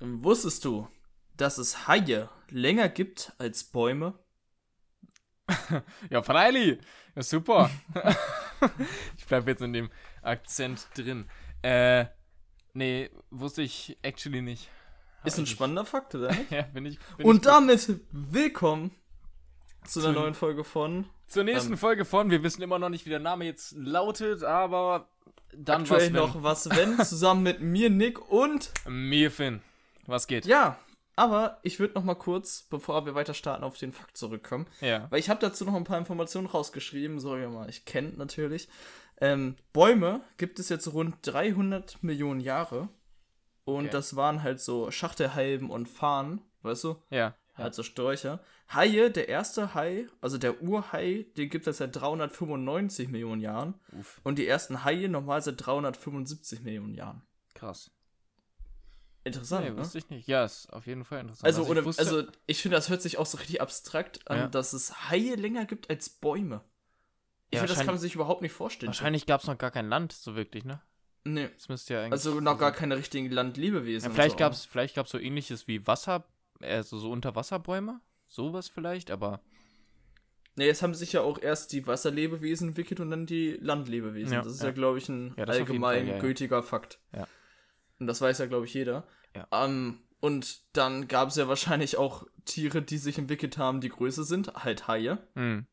[0.00, 0.88] Wusstest du,
[1.36, 4.18] dass es Haie länger gibt als Bäume?
[6.10, 6.78] ja, freilich.
[7.14, 7.70] Ja, super.
[9.18, 9.90] ich bleibe jetzt in dem
[10.22, 11.28] Akzent drin.
[11.62, 12.06] Äh,
[12.72, 14.70] nee, wusste ich actually nicht.
[15.24, 16.34] Ist ein spannender Fakt, oder?
[16.50, 16.98] ja, bin ich.
[17.18, 18.92] Bin Und ich damit willkommen
[19.84, 22.30] zu einer neuen Folge von zur nächsten ähm, Folge von.
[22.30, 25.08] Wir wissen immer noch nicht, wie der Name jetzt lautet, aber
[25.52, 29.08] dann aktuell was noch Was Wenn, zusammen mit mir, Nick und wenn.
[29.08, 29.62] Mir Finn.
[30.10, 30.44] Was geht?
[30.46, 30.78] ja,
[31.16, 34.66] aber ich würde noch mal kurz, bevor wir weiter starten, auf den Fakt zurückkommen.
[34.80, 35.06] Ja.
[35.10, 38.68] Weil ich habe dazu noch ein paar Informationen rausgeschrieben, so ja mal, ich kenne natürlich.
[39.20, 42.88] Ähm, Bäume gibt es jetzt rund 300 Millionen Jahre.
[43.64, 43.90] Und Okay.
[43.90, 46.96] das waren halt so Schachtelhalben und Farnen, weißt du?
[47.10, 47.34] Ja.
[47.54, 48.40] Halt so Sträucher.
[48.72, 53.74] Haie, der erste Hai, also der Urhai, den gibt es seit 395 Millionen Jahren.
[53.98, 57.22] Uff, Und die ersten Haie normal seit 375 Millionen Jahren.
[57.54, 57.90] krass.
[59.24, 59.76] Interessant, Nee, ne?
[59.78, 60.26] wusste ich nicht.
[60.28, 61.44] Ja, ist auf jeden Fall interessant.
[61.44, 64.38] Also, ich oder, wusste- also, ich finde, das hört sich auch so richtig abstrakt an,
[64.38, 64.48] Ja.
[64.48, 66.62] dass es Haie länger gibt als Bäume.
[67.50, 68.88] Ich Ja, finde, das kann man sich überhaupt nicht vorstellen.
[68.88, 70.80] wahrscheinlich gab es noch gar kein Land, so wirklich, ne?
[71.24, 71.50] Nee.
[71.54, 72.12] Das müsste ja eigentlich.
[72.12, 74.08] Also noch gar keine richtigen Landlebewesen.
[74.08, 74.38] Ja, vielleicht so.
[74.38, 76.24] gab's, vielleicht gab's so ähnliches wie Wasser,
[76.62, 79.40] also so Unterwasserbäume, sowas vielleicht, aber
[80.56, 84.32] Nee, jetzt haben sich ja auch erst die Wasserlebewesen entwickelt und dann die Landlebewesen.
[84.34, 84.72] Ja, das ist ja, ja.
[84.72, 86.98] glaube ich, ein allgemein Fall, gültiger Fakt.
[87.14, 87.26] Ja.
[88.00, 89.06] Und das weiß ja, glaube ich, jeder.
[89.36, 89.46] Ja.
[89.52, 94.24] Ähm, und dann gab es ja wahrscheinlich auch Tiere, die sich entwickelt haben, die größer
[94.24, 95.18] sind, halt Haie.
[95.34, 95.66] hm.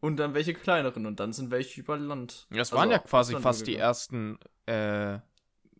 [0.00, 2.48] Und dann welche kleineren und dann sind welche über Land.
[2.50, 3.88] Das also waren ja quasi fast die übergegangen.
[3.88, 5.20] ersten äh,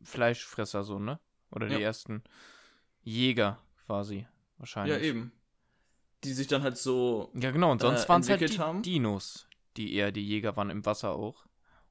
[0.04, 1.18] Fleischfresser so, ne?
[1.50, 1.80] Oder die Ja.
[1.80, 2.22] ersten
[3.02, 4.26] Jäger quasi,
[4.58, 4.96] wahrscheinlich.
[4.96, 5.32] Ja, eben.
[6.22, 7.32] Die sich dann halt so.
[7.34, 8.82] Ja, genau, und sonst äh, waren es halt die haben.
[8.82, 11.44] Dinos, die eher die Jäger waren im Wasser auch.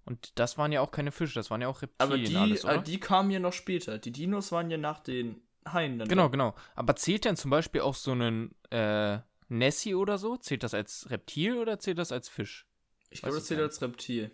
[0.05, 2.65] Und das waren ja auch keine Fische, das waren ja auch Aber Reptilien die, alles,
[2.65, 2.75] oder?
[2.75, 3.97] äh, die kamen ja noch später.
[3.99, 6.07] Die Dinos waren ja nach den Haien dann.
[6.07, 6.29] Genau, da.
[6.29, 6.55] genau.
[6.75, 10.37] Aber zählt denn zum Beispiel auch so ein äh, Nessie oder so?
[10.37, 12.67] Zählt das als Reptil oder zählt das als Fisch?
[13.09, 14.31] Ich glaube, das zählt als Reptil.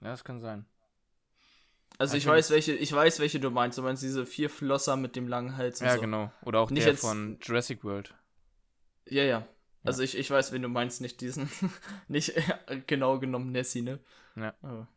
[0.00, 0.66] Ja, das kann sein.
[1.96, 3.76] Also ich weiß, welche, ich weiß, welche du meinst.
[3.78, 6.00] Du meinst diese vier Flosser mit dem langen Hals und Ja, so.
[6.00, 6.30] genau.
[6.42, 8.14] Oder auch Nicht der von Jurassic World.
[9.06, 9.48] Ja, ja.
[9.84, 11.48] Also ich, ich weiß, wen du meinst, nicht diesen,
[12.08, 14.00] nicht äh, genau genommen Nessie, ne?
[14.36, 14.54] Ja.
[14.62, 14.88] Aber,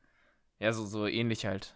[0.60, 1.76] Ja, so, so ähnlich halt.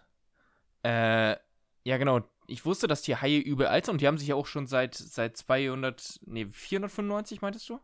[0.82, 1.36] Äh,
[1.84, 2.20] ja, genau.
[2.48, 4.94] Ich wusste, dass die Haie überall sind und die haben sich ja auch schon seit,
[4.94, 7.80] seit 200, nee, 495, meintest du?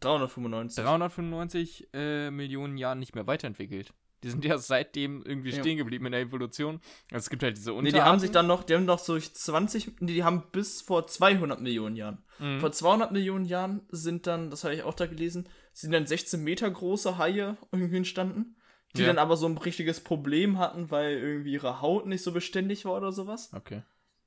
[0.00, 0.84] 395.
[0.84, 3.92] 395 äh, Millionen Jahren nicht mehr weiterentwickelt.
[4.26, 5.60] Die sind ja seitdem irgendwie Ja.
[5.60, 6.80] stehen geblieben in der Evolution.
[7.12, 7.94] Also es gibt halt diese Nee, Unterarten.
[7.96, 11.06] die haben sich dann noch, die haben noch so 20, nee, die haben bis vor
[11.06, 12.24] 200 Millionen Jahren.
[12.40, 12.58] Mhm.
[12.60, 16.42] Vor 200 Millionen Jahren sind dann, das habe ich auch da gelesen, sind dann 16
[16.42, 18.56] Meter große Haie irgendwie entstanden,
[18.96, 19.06] die Ja.
[19.06, 22.96] dann aber so ein richtiges Problem hatten, weil irgendwie ihre Haut nicht so beständig war
[22.96, 23.52] oder sowas.
[23.54, 23.82] Okay.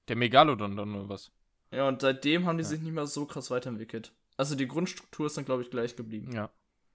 [0.08, 1.32] Der Megalodon dann oder was?
[1.72, 2.70] Ja, und seitdem haben die Ja.
[2.70, 4.14] sich nicht mehr so krass weiterentwickelt.
[4.38, 6.32] Also die Grundstruktur ist dann, glaube ich, gleich geblieben.
[6.32, 6.50] Ja.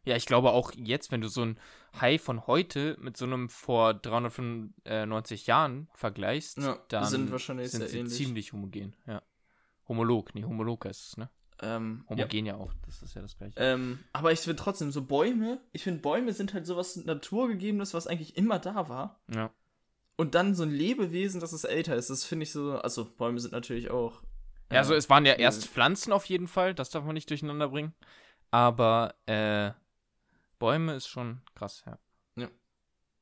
[0.05, 1.59] Ja, ich glaube auch jetzt, wenn du so ein
[2.01, 7.89] Hai von heute mit so einem vor 395 Jahren vergleichst, Ja, dann sind wahrscheinlich sind
[7.89, 8.15] sie ähnlich.
[8.15, 8.95] ziemlich homogen.
[9.07, 9.23] Ja.
[9.89, 11.31] Homolog, nee, homolog heißt es, ne?
[11.63, 12.17] Ähm, ja.
[12.17, 12.57] Homogen ja.
[12.57, 13.55] auch, das ist ja das gleiche.
[13.59, 18.07] Ähm, aber ich finde trotzdem, so Bäume, ich finde Bäume sind halt sowas Naturgegebenes, was
[18.07, 19.21] eigentlich immer da war.
[19.33, 19.51] ja.
[20.17, 23.41] Und dann so ein Lebewesen, das es älter ist, das finde ich so, also Bäume
[23.41, 24.23] sind natürlich auch.
[24.71, 27.15] Ja, also äh, es waren ja äh, erst Pflanzen auf jeden Fall, das darf man
[27.15, 27.95] nicht durcheinander bringen.
[28.53, 29.73] Aber äh,
[30.65, 31.99] Bäume ist schon krass, ja.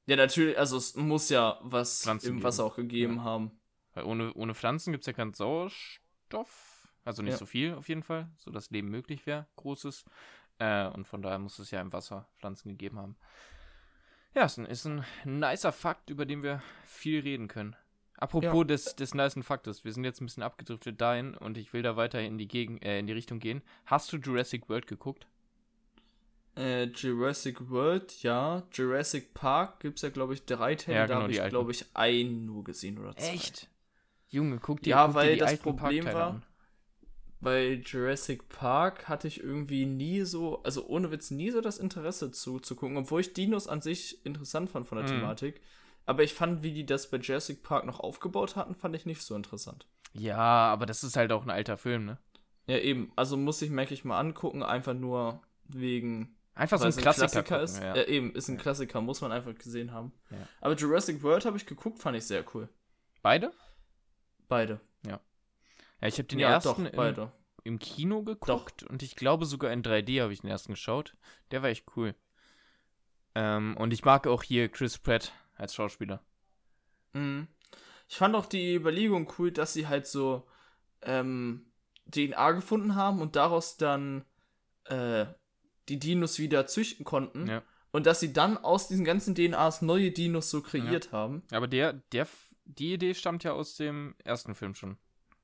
[0.06, 2.44] Ja, natürlich, also es muss ja was Pflanzen im geben.
[2.44, 3.22] Wasser auch gegeben Ja.
[3.24, 3.52] haben.
[3.94, 6.92] Weil ohne, ohne Pflanzen gibt es ja keinen Sauerstoff.
[7.04, 7.38] Also nicht Ja.
[7.38, 10.04] so viel auf jeden Fall, sodass Leben möglich wäre, großes.
[10.58, 13.16] Äh, und von daher muss es ja im Wasser Pflanzen gegeben haben.
[14.34, 17.76] Ja, ist ein, ist ein nicer Fakt, über den wir viel reden können.
[18.16, 18.64] Apropos Ja.
[18.64, 21.96] des, des nicen Faktes, wir sind jetzt ein bisschen abgedriftet dahin und ich will da
[21.96, 23.62] weiter in die, Gegend, äh, in die Richtung gehen.
[23.86, 25.28] Hast du Jurassic World geguckt?
[26.56, 28.62] Äh, Jurassic World, ja.
[28.72, 30.98] Jurassic Park gibt es ja, glaube ich, drei Teile.
[30.98, 33.38] Ja, da genau, habe die ich, glaube ich, einen nur gesehen oder zwei.
[34.28, 36.42] Junge, guck dir, Ja, guck weil dir die das Problem war- an.
[37.40, 42.30] Bei Jurassic Park hatte ich irgendwie nie so, also ohne Witz, nie so das Interesse
[42.30, 45.18] zu, zu gucken, obwohl ich Dinos an sich interessant fand von der Mhm.
[45.18, 45.60] Thematik.
[46.06, 49.22] Aber ich fand, wie die das bei Jurassic Park noch aufgebaut hatten, fand ich nicht
[49.22, 49.86] so interessant.
[50.12, 52.18] Ja, aber das ist halt auch ein alter Film, ne?
[52.66, 53.10] Ja, eben.
[53.16, 56.36] Also muss ich, merke ich mal angucken, einfach nur wegen.
[56.54, 57.78] Einfach so weil ein es Klassiker, gucken, ist.
[57.78, 57.96] ja.
[57.96, 58.04] Ja.
[58.04, 60.12] eben, ist ein Klassiker, muss man einfach gesehen haben.
[60.30, 60.48] Ja.
[60.60, 62.68] Aber Jurassic World habe ich geguckt, fand ich sehr cool.
[63.22, 63.52] Beide?
[64.48, 64.80] Beide.
[66.02, 67.32] Ja, ich habe den ja, ersten doch, im, beide.
[67.62, 71.16] im Kino geguckt und ich glaube sogar in 3D habe ich den ersten geschaut.
[71.52, 72.14] Der war echt cool.
[73.36, 76.20] Ähm, und ich mag auch hier Chris Pratt als Schauspieler.
[77.12, 77.46] Mhm.
[78.08, 80.46] Ich fand auch die Überlegung cool, dass sie halt so
[81.02, 81.66] ähm,
[82.12, 84.24] DNA gefunden haben und daraus dann
[84.86, 85.26] äh,
[85.88, 87.46] die Dinos wieder züchten konnten.
[87.48, 87.62] Ja.
[87.90, 91.42] Und dass sie dann aus diesen ganzen DNAs neue Dinos so kreiert haben.
[91.50, 92.26] Aber der, der,
[92.64, 94.96] die Idee stammt ja aus dem ersten Film schon.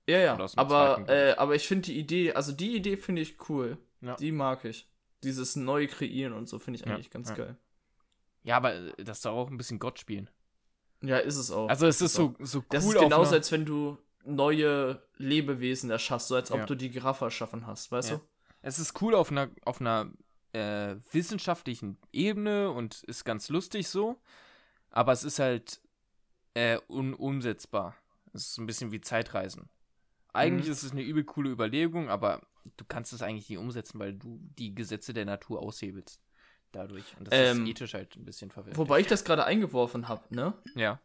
[0.09, 0.49] Ja, ja.
[0.57, 3.77] Aber, äh, aber ich finde die Idee, also die Idee finde ich cool.
[4.01, 4.17] Ja.
[4.17, 4.89] Die mag ich.
[5.23, 7.35] Dieses neu kreieren und so finde ich Ja, eigentlich ganz ja.
[7.35, 7.57] geil.
[8.45, 10.31] Ja, aber äh, das soll auch ein bisschen Gott spielen.
[11.03, 11.69] Ja, ist es auch.
[11.69, 12.35] Also es ist So.
[12.39, 16.67] so, cool Das ist genauso, als wenn du neue Lebewesen erschaffst, so als ob Ja.
[16.67, 18.17] du die Giraffe erschaffen hast, weißt Ja.
[18.17, 18.23] du?
[18.63, 20.11] Es ist cool auf einer, auf einer
[20.53, 24.21] äh, wissenschaftlichen Ebene und ist ganz lustig so.
[24.91, 25.81] Aber es ist halt
[26.55, 27.95] äh, unumsetzbar.
[28.33, 29.69] Es ist ein bisschen wie Zeitreisen.
[30.33, 30.73] Eigentlich Mhm.
[30.73, 32.43] ist es eine übel coole Überlegung, aber
[32.77, 36.21] du kannst es eigentlich nicht umsetzen, weil du die Gesetze der Natur aushebelst.
[36.73, 37.05] Dadurch.
[37.19, 38.77] Und das Ähm, ist ethisch halt ein bisschen verwirrend.
[38.77, 40.53] Wobei ich das gerade eingeworfen habe, ne?
[40.75, 41.01] Ja.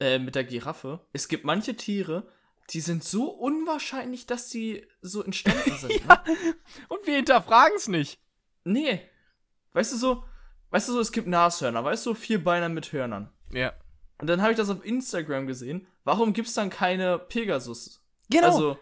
[0.00, 1.00] Äh, mit der Giraffe.
[1.12, 2.26] Es gibt manche Tiere,
[2.70, 6.06] die sind so unwahrscheinlich, dass die so entstanden sind.
[6.06, 6.22] ne?
[6.88, 8.18] Und wir hinterfragen es nicht.
[8.66, 9.00] Nee.
[9.72, 10.24] Weißt du so,
[10.70, 13.30] weißt du so, es gibt Nashörner, weißt du, vier Beiner mit Hörnern.
[13.52, 13.72] Ja.
[14.18, 15.86] Und dann habe ich das auf Instagram gesehen.
[16.04, 18.02] Warum gibt's dann keine Pegasus?
[18.30, 18.46] Genau.
[18.46, 18.78] Also,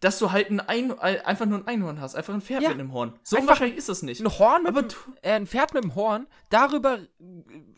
[0.00, 2.68] dass du halt ein ein ein- einfach nur ein Einhorn hast, einfach ein Pferd Ja.
[2.70, 3.18] mit einem Horn.
[3.22, 4.20] So Einfach unwahrscheinlich ist das nicht.
[4.20, 4.90] ein Horn mit Aber einem-
[5.22, 7.00] äh, ein Pferd mit dem Horn, darüber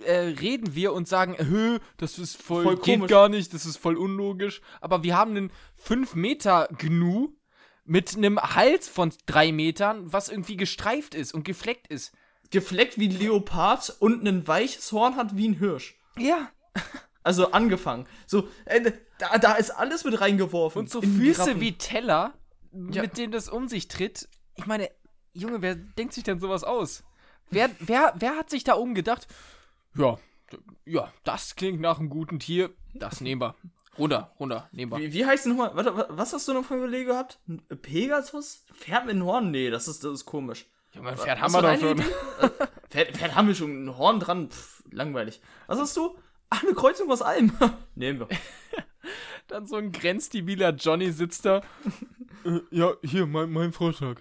[0.04, 3.10] äh, reden wir und sagen, Hö, das ist voll, Voll geht komisch.
[3.10, 4.60] gar nicht, das ist voll unlogisch.
[4.80, 7.28] Aber wir haben einen 5 Meter Gnu
[7.90, 12.12] mit einem Hals von 3 Metern, was irgendwie gestreift ist und gefleckt ist.
[12.50, 15.98] Gefleckt wie ein Leopard und ein weiches Horn hat wie ein Hirsch.
[16.16, 16.48] Ja.
[17.22, 18.06] Also angefangen.
[18.26, 20.78] So, äh, da, da ist alles mit reingeworfen.
[20.78, 22.32] Und so Füße wie Teller,
[22.72, 23.02] Ja.
[23.02, 24.26] mit denen das um sich tritt.
[24.54, 24.88] Ich meine,
[25.34, 27.04] Junge, wer denkt sich denn sowas aus?
[27.50, 29.26] Wer, wer, wer hat sich da oben gedacht,
[29.94, 30.18] ja,
[30.86, 33.54] ja, das klingt nach einem guten Tier, das nehmen wir.
[33.98, 34.98] Runter, runter, nehmen wir.
[34.98, 35.74] Wie, wie heißt denn nochmal?
[35.74, 37.38] Warte, wa- was hast du noch für ein Überlegen gehabt?
[37.48, 38.64] Ein Pegasus?
[38.72, 39.50] Pferd mit einem Horn?
[39.50, 40.66] Nee, das ist, das ist komisch.
[40.94, 41.98] Junge, ein Pferd Hast haben wir doch eine schon.
[41.98, 42.10] Idee?
[42.40, 42.50] Äh,
[42.88, 44.50] Pferd, Pferd haben wir schon ein Horn dran.
[44.50, 45.40] Pff, langweilig.
[45.66, 46.16] Was hast du?
[46.50, 47.52] Ach, eine Kreuzung aus allem.
[47.94, 48.28] Nehmen wir.
[49.48, 51.62] Dann so ein grenzdebiler Johnny sitzt da.
[52.44, 54.20] äh, ja, hier, mein, mein Vorschlag.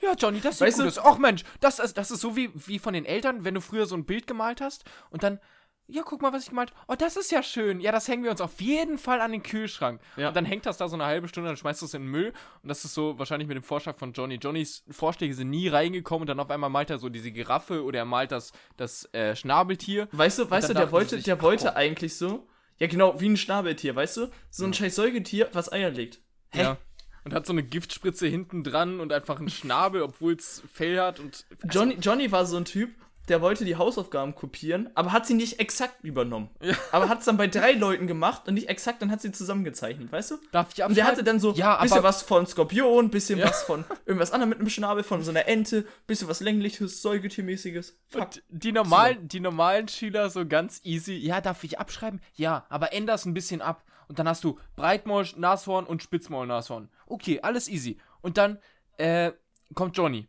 [0.00, 0.98] Ja, Johnny, das sieht Weißt gut aus.
[0.98, 3.86] Ach Mensch, das, ist- das ist so wie, wie von den Eltern, wenn du früher
[3.86, 5.40] so ein Bild gemalt hast und dann,
[5.90, 7.80] ja, guck mal, was ich gemalt Oh, das ist ja schön.
[7.80, 10.00] Ja, das hängen wir uns auf jeden Fall an den Kühlschrank.
[10.16, 10.28] Ja.
[10.28, 12.10] Und dann hängt das da so eine halbe Stunde, dann schmeißt du es in den
[12.10, 12.32] Müll.
[12.62, 14.36] Und das ist so wahrscheinlich mit dem Vorschlag von Johnny.
[14.36, 18.00] Johnnys Vorschläge sind nie reingekommen und dann auf einmal malt er so diese Giraffe oder
[18.00, 20.08] er malt das, das äh, Schnabeltier.
[20.12, 21.76] Weißt du, weißt du, der wollte, sich, der wollte oh.
[21.76, 22.46] eigentlich so.
[22.78, 24.30] Ja, genau, wie ein Schnabeltier, weißt du?
[24.48, 26.20] So ein scheiß Säugetier, was Eier legt.
[26.50, 26.62] Hä?
[26.62, 26.78] Ja.
[27.24, 31.20] Und hat so eine Giftspritze hinten dran und einfach einen Schnabel, obwohl es Fell hat
[31.20, 31.44] und.
[31.70, 32.94] Johnny, Johnny war so ein Typ,
[33.30, 36.50] der wollte die Hausaufgaben kopieren, aber hat sie nicht exakt übernommen.
[36.60, 36.74] Ja.
[36.92, 40.12] Aber hat es dann bei drei Leuten gemacht und nicht exakt, dann hat sie zusammengezeichnet,
[40.12, 40.34] weißt du?
[40.52, 43.46] Darf ich Und der hatte dann so Ja, bisschen aber- was von Skorpion, bisschen Ja.
[43.48, 47.96] was von irgendwas anderem mit einem Schnabel, von so einer Ente, bisschen was längliches, Säugetiermäßiges.
[48.08, 48.28] Fuck.
[48.48, 51.14] Die normalen, die normalen Schüler so ganz easy.
[51.14, 52.20] Ja, darf ich abschreiben?
[52.34, 53.84] Ja, aber änder's ein bisschen ab.
[54.08, 56.88] Und dann hast du Breitmaul, Nashorn und Spitzmaul, Nashorn.
[57.06, 57.98] Okay, alles easy.
[58.22, 58.58] Und dann
[58.98, 59.30] äh,
[59.74, 60.26] kommt Johnny.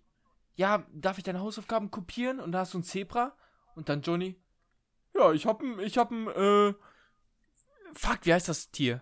[0.55, 2.39] Ja, darf ich deine Hausaufgaben kopieren?
[2.39, 3.35] Und da hast du ein Zebra.
[3.75, 4.39] Und dann Johnny.
[5.15, 6.73] Ja, ich hab ein, ich hab ein, äh.
[7.93, 9.01] Fuck, wie heißt das Tier?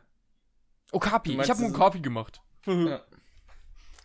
[0.92, 1.30] Okapi.
[1.30, 2.42] Du Ich meinst hab einen Okapi gemacht.
[2.66, 3.02] Ja.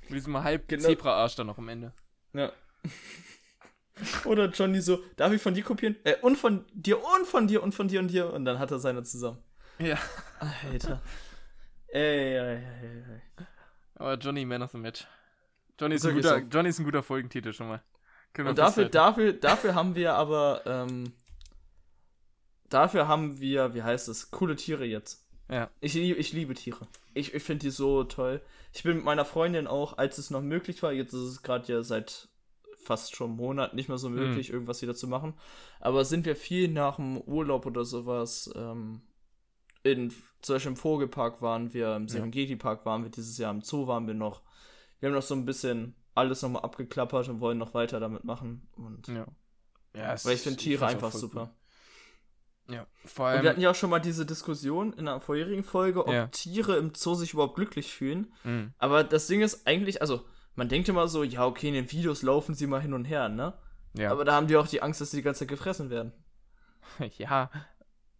[0.09, 0.83] Mit diesem halb Genau.
[0.85, 1.93] Zebra-Arsch dann noch am Ende.
[2.35, 2.53] Ja.
[4.25, 5.97] Oder Johnny so, darf ich von dir kopieren?
[6.05, 8.33] Äh, und von dir und von dir und von dir und dir.
[8.33, 9.43] Und dann hat er seine zusammen.
[9.79, 9.99] Ja.
[10.41, 11.01] Alter.
[11.89, 13.05] Ey, ey, ey, ey,
[13.39, 13.47] ey.
[13.97, 15.07] Aber Johnny, Man of the Match.
[15.81, 17.83] Johnny ist, ein guter, Johnny ist ein guter Folgentitel schon mal.
[18.33, 21.13] Können Und dafür, dafür, dafür haben wir aber, ähm,
[22.69, 25.27] dafür haben wir, wie heißt es, coole Tiere jetzt.
[25.51, 25.71] Ja.
[25.81, 26.87] Ich, ich liebe Tiere.
[27.13, 28.41] Ich, ich finde die so toll.
[28.73, 31.73] Ich bin mit meiner Freundin auch, als es noch möglich war, jetzt ist es gerade
[31.73, 32.29] ja seit
[32.77, 35.35] fast schon Monat nicht mehr so möglich, irgendwas wieder zu machen.
[35.81, 39.03] Aber sind wir viel nach dem Urlaub oder sowas, ähm,
[39.83, 43.87] in, zum Beispiel im Vogelpark waren wir, im Serengeti-Park waren wir dieses Jahr, im Zoo
[43.87, 44.43] waren wir noch.
[45.01, 48.69] Wir haben noch so ein bisschen alles nochmal abgeklappert und wollen noch weiter damit machen.
[48.77, 49.27] Und Ja.
[49.95, 51.51] ja weil ich finde Tiere einfach super.
[52.69, 52.75] cool.
[52.75, 52.87] Ja.
[53.05, 53.49] Vor Und wir allem.
[53.49, 56.29] hatten ja auch schon mal diese Diskussion in einer vorherigen Folge, ob Ja.
[56.29, 58.33] Tiere im Zoo sich überhaupt glücklich fühlen.
[58.45, 58.69] mh.
[58.79, 60.25] Aber das Ding ist eigentlich, also,
[60.55, 63.29] man denkt immer so, ja, okay, in den Videos laufen sie mal hin und her,
[63.29, 63.53] ne?
[63.97, 64.11] Ja.
[64.13, 66.13] Aber da haben die auch die Angst, dass sie die ganze Zeit gefressen werden.
[67.19, 67.51] ja.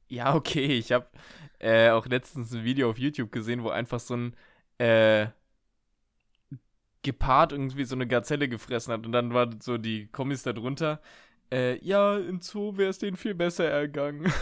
[0.09, 0.67] Ja, okay.
[0.79, 1.07] Ich habe
[1.59, 4.37] äh, auch letztens ein Video auf YouTube gesehen, wo einfach so ein
[4.79, 5.29] äh,
[7.05, 9.07] Gepard irgendwie so eine Gazelle gefressen hat.
[9.07, 11.01] Und dann war so die Kommis da drunter.
[11.53, 14.25] Äh, ja, im Zoo wäre es denen viel besser ergangen.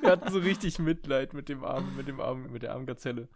[0.00, 3.28] Wir hatten so richtig Mitleid mit dem armen, mit dem armen, mit der armen Gazelle.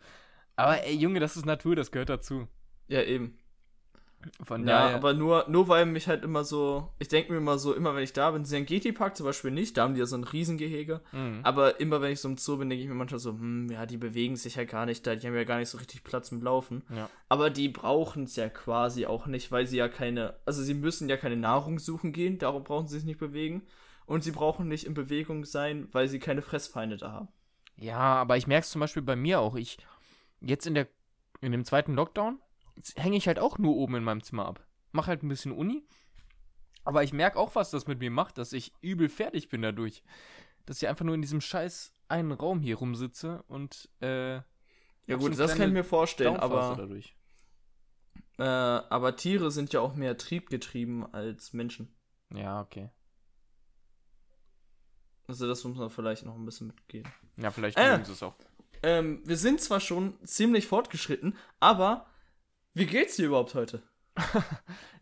[0.57, 2.49] Aber ey, Junge, das ist Natur, das gehört dazu.
[2.89, 3.37] Ja, eben.
[4.43, 4.97] Von Ja, daher.
[4.97, 8.03] aber nur, nur weil mich halt immer so, ich denke mir immer so, immer wenn
[8.03, 11.03] ich da bin, Serengeti Park zum Beispiel nicht, da haben die ja so ein Riesengehege,
[11.13, 11.41] Mhm.
[11.43, 13.85] aber immer wenn ich so im Zoo bin, denke ich mir manchmal so, hm, ja,
[13.85, 16.31] die bewegen sich ja gar nicht da, die haben ja gar nicht so richtig Platz
[16.31, 16.83] zum Laufen.
[16.95, 17.11] Ja.
[17.29, 21.09] Aber die brauchen es ja quasi auch nicht, weil sie ja keine, also sie müssen
[21.11, 23.63] ja keine Nahrung suchen gehen, darum brauchen sie sich nicht bewegen.
[24.07, 27.29] Und sie brauchen nicht in Bewegung sein, weil sie keine Fressfeinde da haben.
[27.77, 29.55] Ja, aber ich merke es zum Beispiel bei mir auch.
[29.57, 29.79] Ich,
[30.41, 30.89] jetzt in der,
[31.41, 32.39] in dem zweiten Lockdown,
[32.97, 34.67] hänge ich halt auch nur oben in meinem Zimmer ab.
[34.93, 35.87] Mach halt ein bisschen Uni.
[36.85, 40.03] Aber ich merke auch, was das mit mir macht, dass ich übel fertig bin dadurch.
[40.67, 45.39] Dass ich einfach nur in diesem scheiß einen Raum hier rumsitze und, äh, Ja gut,
[45.39, 46.89] das kann ich mir vorstellen, aber,
[48.39, 51.95] äh, aber Tiere sind ja auch mehr triebgetrieben als Menschen.
[52.31, 52.91] Ja, okay.
[55.27, 57.09] Also das muss man vielleicht noch ein bisschen mitgehen.
[57.37, 58.01] Ja, vielleicht Äh.
[58.01, 58.35] es auch.
[58.83, 62.07] Ähm, wir sind zwar schon ziemlich fortgeschritten, aber
[62.75, 63.83] wie geht's dir überhaupt heute?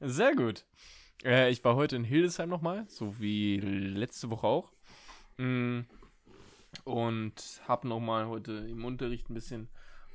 [0.01, 0.65] Sehr gut.
[1.25, 4.73] Äh, ich war heute in Hildesheim nochmal, so wie letzte Woche auch.
[5.39, 5.81] Mm,
[6.85, 9.69] Und habe nochmal heute im Unterricht ein bisschen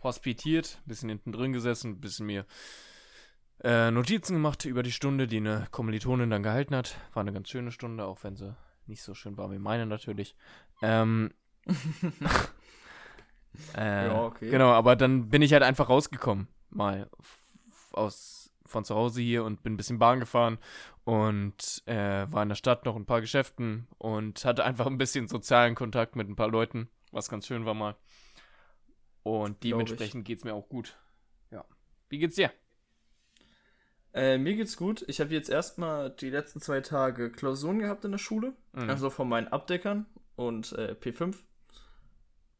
[0.04, 2.46] hospitiert, ein bisschen hinten drin gesessen, ein bisschen mir
[3.64, 6.98] äh, Notizen gemacht über die Stunde, die eine Kommilitonin dann gehalten hat.
[7.14, 10.36] War eine ganz schöne Stunde, auch wenn sie nicht so schön war wie meine natürlich.
[10.82, 11.32] Ähm,
[13.76, 14.50] äh, Ja, okay.
[14.50, 17.10] Genau, aber dann bin ich halt einfach rausgekommen, mal
[17.98, 20.58] aus von zu Hause hier und bin ein bisschen Bahn gefahren
[21.06, 25.28] und äh, war in der Stadt noch ein paar Geschäften und hatte einfach ein bisschen
[25.28, 27.96] sozialen Kontakt mit ein paar Leuten, was ganz schön war mal.
[29.24, 30.98] Und dementsprechend geht's mir auch gut.
[31.52, 31.66] Ja.
[32.10, 32.52] Wie geht's dir?
[34.14, 35.04] Äh, mir geht's gut.
[35.08, 38.54] Ich habe jetzt erstmal die letzten zwei Tage Klausuren gehabt in der Schule.
[38.74, 38.90] Mhm.
[38.90, 41.36] Also von meinen Abdeckern und äh, P5.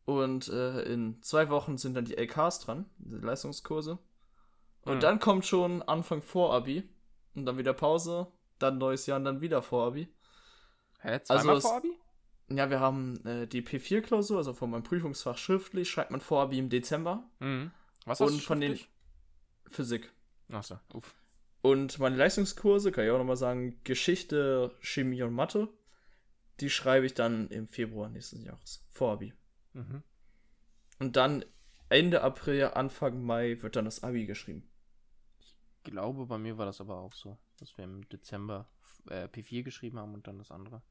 [0.06, 3.98] Und äh, in zwei Wochen sind dann die LKs dran, die Leistungskurse.
[4.82, 5.00] Und Mhm.
[5.02, 6.88] dann kommt schon Anfang Vorabi.
[7.36, 10.08] Und dann wieder Pause, dann neues Jahr und dann wieder Vorabi.
[11.02, 11.20] Hä?
[11.24, 11.92] Zweimal Also es- vor Abi?
[12.50, 16.70] Ja, wir haben äh, die P4-Klausur, also von meinem Prüfungsfach schriftlich, schreibt man Vorabi im
[16.70, 17.30] Dezember.
[17.40, 17.72] Mhm.
[18.06, 18.80] Was Und hast du von den?
[19.68, 20.12] Physik.
[20.50, 21.14] Achso, uff.
[21.62, 25.68] Und meine Leistungskurse, kann ich auch nochmal sagen, Geschichte, Chemie und Mathe,
[26.62, 28.86] die schreibe ich dann im Februar nächsten Jahres.
[28.90, 29.34] Vorabi.
[29.74, 30.04] Mhm.
[31.00, 31.44] Und dann
[31.90, 34.70] Ende April, Anfang Mai wird dann das Abi geschrieben.
[35.40, 38.70] Ich glaube, bei mir war das aber auch so, dass wir im Dezember
[39.10, 40.82] äh, P4 geschrieben haben und dann das andere.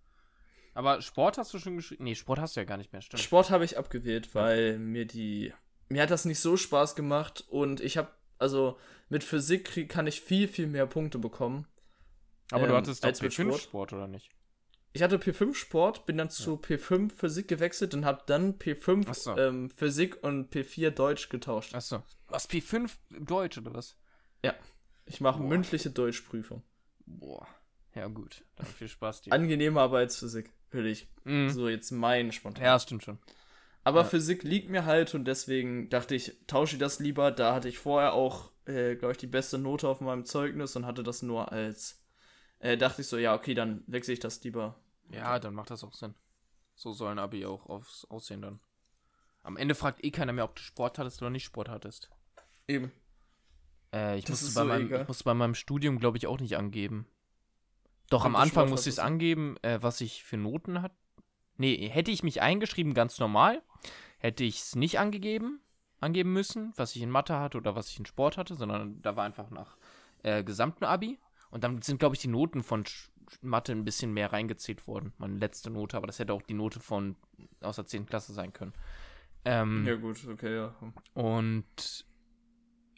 [0.75, 2.05] Aber Sport hast du schon geschrieben?
[2.05, 3.23] Nee, Sport hast du ja gar nicht mehr, stimmt.
[3.23, 5.53] Sport habe ich abgewählt, weil mir die.
[5.89, 8.11] Mir hat das nicht so Spaß gemacht und ich habe.
[8.39, 11.67] Also mit Physik krieg, kann ich viel, viel mehr Punkte bekommen.
[12.51, 13.61] Aber du ähm, hattest doch als mit P5 Sport.
[13.63, 13.93] Sport.
[13.95, 14.36] oder nicht?
[14.97, 19.15] Ich hatte P5 Sport, bin dann zu P5 Physik gewechselt und habe dann P5 Ach
[19.15, 19.37] so.
[19.37, 21.75] ähm, Physik und P4 Deutsch getauscht.
[21.75, 22.03] Achso.
[22.29, 23.97] Was, P5 Deutsch oder was?
[25.09, 26.63] Ich mache mündliche Deutschprüfung.
[27.05, 27.47] Boah.
[27.95, 28.43] Ja, gut.
[28.57, 29.33] Dann viel Spaß dir.
[29.33, 31.51] Angenehmer aber als Physik, würde ich Mhm.
[31.51, 32.65] so jetzt meinen spontan.
[32.65, 33.19] Ja, stimmt schon.
[33.85, 34.05] Aber Ja.
[34.07, 37.31] Physik liegt mir halt und deswegen dachte ich, tausche ich das lieber.
[37.31, 40.87] Da hatte ich vorher auch, äh, glaube ich, die beste Note auf meinem Zeugnis und
[40.87, 42.03] hatte das nur als.
[42.59, 44.75] Äh, dachte ich so, ja, okay, dann wechsle ich das lieber.
[45.11, 46.15] Ja, dann macht das auch Sinn.
[46.75, 48.61] So soll ein Abi auch aufs aussehen dann.
[49.43, 52.11] Am Ende fragt eh keiner mehr, ob du Sport hattest oder nicht Sport hattest.
[52.69, 52.93] Eben.
[53.93, 57.07] Äh, ich, musste so meinem, ich musste bei meinem Studium, glaube ich, auch nicht angeben.
[58.11, 60.95] Doch, Ob am Anfang Sport musste ich es angeben, äh, was ich für Noten hatte.
[61.57, 63.63] Nee, hätte ich mich eingeschrieben, ganz normal,
[64.19, 65.61] hätte ich es nicht angegeben,
[66.01, 69.17] angeben müssen, was ich in Mathe hatte oder was ich in Sport hatte, sondern da
[69.17, 69.77] war einfach nach
[70.23, 71.19] äh, gesamten Abi.
[71.51, 75.13] Und dann sind, glaube ich, die Noten von Sch Mathe ein bisschen mehr reingezählt worden.
[75.19, 77.17] Meine letzte Note, aber das hätte auch die Note von
[77.61, 78.07] aus der 10.
[78.07, 78.73] Klasse sein können.
[79.45, 80.75] Ähm, Ja, gut, okay, ja.
[81.15, 82.07] und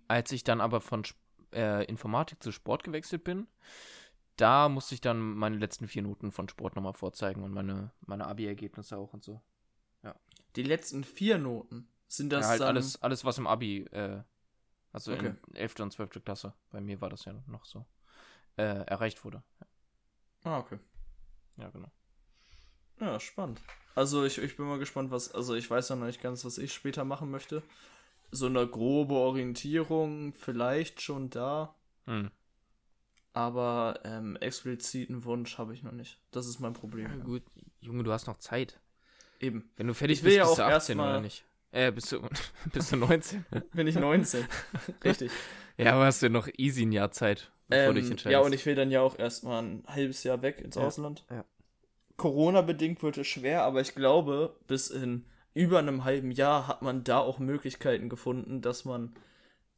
[0.06, 1.02] als ich dann aber von
[1.52, 3.46] äh, Informatik zu Sport gewechselt bin,
[4.36, 8.26] da musste ich dann meine letzten vier Noten von Sport nochmal vorzeigen und meine, meine
[8.26, 9.42] Abi-Ergebnisse auch und so.
[10.56, 14.22] Die letzten vier Noten sind das ja, halt alles, alles, was im Abi, äh,
[14.92, 15.34] also Okay.
[15.48, 15.80] in 11.
[15.80, 16.24] und 12.
[16.24, 17.86] Klasse, bei mir war das ja noch so,
[18.56, 19.42] äh, erreicht wurde.
[20.44, 20.78] Ah, okay.
[21.56, 21.90] Ja, genau.
[23.00, 23.60] Ja, spannend.
[23.94, 25.32] Also ich, ich bin mal gespannt, was.
[25.32, 27.62] Also ich weiß ja noch nicht ganz, was ich später machen möchte.
[28.30, 31.74] So eine grobe Orientierung, vielleicht schon da.
[32.06, 32.30] Hm.
[33.32, 36.20] Aber ähm, expliziten Wunsch habe ich noch nicht.
[36.30, 37.18] Das ist mein Problem.
[37.18, 37.42] Ja, gut,
[37.80, 38.80] Junge, du hast noch Zeit.
[39.40, 39.70] Eben.
[39.76, 41.44] Wenn du fertig bist, ja bist du auch 18 erstmal- oder nicht?
[41.70, 42.26] Äh, bist du,
[42.72, 43.44] bist du 19?
[43.72, 44.46] Bin ich 19.
[45.04, 45.30] Richtig.
[45.76, 48.32] ja, aber hast du noch easy ein Jahr Zeit, bevor du dich Ähm, entscheidest.
[48.32, 51.24] ja, und ich will dann ja auch erstmal ein halbes Jahr weg ins Ja, Ausland.
[51.30, 51.44] ja.
[52.16, 57.04] Corona-bedingt wird es schwer, aber ich glaube, bis in über einem halben Jahr hat man
[57.04, 59.14] da auch Möglichkeiten gefunden, dass man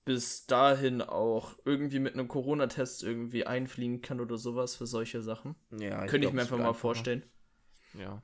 [0.05, 5.55] bis dahin auch irgendwie mit einem Corona-Test irgendwie einfliegen kann oder sowas für solche Sachen.
[5.79, 7.23] Ja, Könnte ich mir einfach mal vorstellen.
[7.95, 8.23] Ja.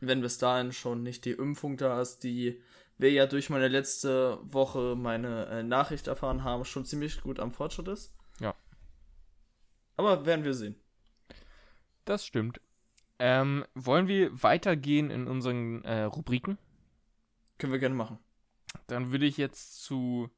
[0.00, 2.60] Wenn bis dahin schon nicht die Impfung da ist, die
[2.98, 7.52] wir ja durch meine letzte Woche meine äh, Nachricht erfahren haben, schon ziemlich gut am
[7.52, 8.12] Fortschritt ist.
[9.96, 10.76] Aber werden wir sehen.
[12.04, 12.60] Das stimmt.
[13.18, 16.58] Ähm, wollen wir weitergehen in unseren äh, Rubriken?
[17.58, 18.18] Können wir gerne machen.
[18.86, 20.28] Dann würde ich jetzt zu.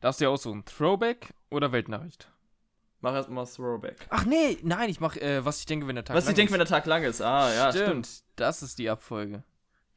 [0.00, 2.30] Darfst du ja aussuchen, Throwback oder Weltnachricht?
[3.00, 4.06] Mach erstmal Throwback.
[4.10, 6.36] Ach nee, nein, ich mach, äh, was ich denke, wenn der Tag Was lang ich
[6.36, 6.52] denke, ist.
[6.52, 7.22] wenn der Tag lang ist.
[7.22, 8.24] Ah, ja, stimmt.
[8.36, 9.42] Das ist die Abfolge.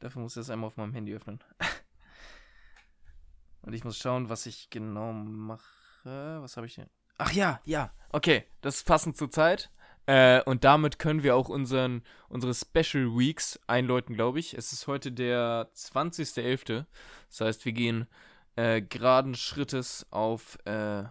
[0.00, 1.38] Dafür muss ich das einmal auf meinem Handy öffnen.
[3.62, 5.62] Und ich muss schauen, was ich genau mache.
[6.04, 6.88] Was habe ich denn?
[7.18, 7.92] Ach ja, ja.
[8.10, 9.70] Okay, das ist passend zur Zeit.
[10.06, 14.54] Äh, und damit können wir auch unseren, unsere Special Weeks einläuten, glaube ich.
[14.54, 16.84] Es ist heute der 20.11.
[17.30, 18.06] Das heißt, wir gehen
[18.56, 21.04] äh, geraden Schrittes auf, äh,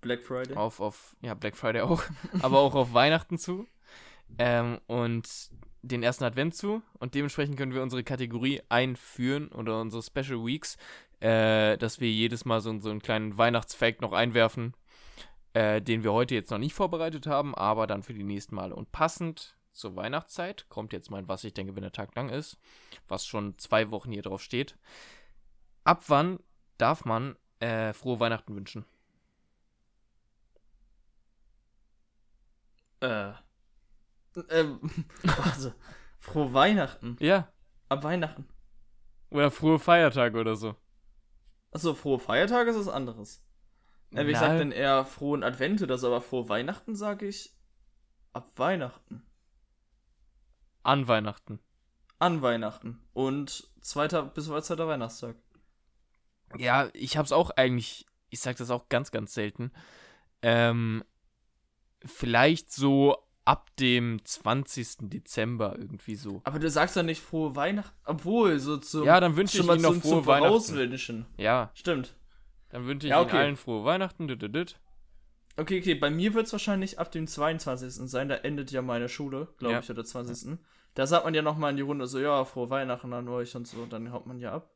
[0.00, 0.56] Black Friday.
[0.56, 2.02] auf, auf, ja, Black Friday auch,
[2.42, 3.66] aber auch auf Weihnachten zu.
[4.38, 5.28] Ähm, und
[5.82, 6.82] den ersten Advent zu.
[6.98, 10.78] Und dementsprechend können wir unsere Kategorie einführen oder unsere Special Weeks,
[11.20, 14.74] äh, dass wir jedes Mal so, so einen kleinen Weihnachtsfact noch einwerfen,
[15.54, 18.74] äh, den wir heute jetzt noch nicht vorbereitet haben, aber dann für die nächsten Male.
[18.74, 22.58] Und passend zur Weihnachtszeit kommt jetzt mein, was ich denke, wenn der Tag lang ist,
[23.08, 24.76] was schon zwei Wochen hier drauf steht.
[25.84, 26.38] Ab wann
[26.78, 28.84] darf man äh, frohe Weihnachten wünschen?
[33.00, 33.32] Äh.
[34.48, 34.80] Ähm,
[35.44, 35.72] also,
[36.18, 37.16] frohe Weihnachten.
[37.20, 37.52] Ja.
[37.88, 38.48] Ab Weihnachten.
[39.30, 40.76] Oder frohe Feiertage oder so.
[41.72, 43.42] Achso, frohe Feiertage ist was anderes.
[44.14, 47.54] Äh, ich Na, sag dann eher frohen Advent oder so, aber frohe Weihnachten sage ich
[48.32, 49.22] ab Weihnachten.
[50.82, 51.60] An Weihnachten.
[52.18, 53.00] An Weihnachten.
[53.12, 55.36] Und zweiter bis zweiter Weihnachtstag.
[56.58, 59.72] Ja, ich hab's auch eigentlich, ich sag das auch ganz, ganz selten.
[60.42, 61.02] Ähm,
[62.04, 65.08] vielleicht so ab dem 20.
[65.10, 66.42] Dezember irgendwie so.
[66.44, 67.96] Aber du sagst doch nicht frohe Weihnachten.
[68.04, 69.04] Obwohl, so zum.
[69.04, 71.26] Ja, dann wünsche ich Ihnen noch frohe Weihnachten.
[71.38, 72.14] Ja, Stimmt.
[72.72, 73.38] Dann wünsche ich Ja, Ihnen okay.
[73.38, 74.28] allen frohe Weihnachten.
[75.56, 78.10] Okay, okay, bei mir wird es wahrscheinlich ab dem 22.
[78.10, 79.80] sein, da endet ja meine Schule, glaube Ja.
[79.80, 80.58] ich, oder 20.
[80.94, 83.68] Da sagt man ja nochmal in die Runde so, ja, frohe Weihnachten an euch und
[83.68, 84.70] so, dann haut man ja ab.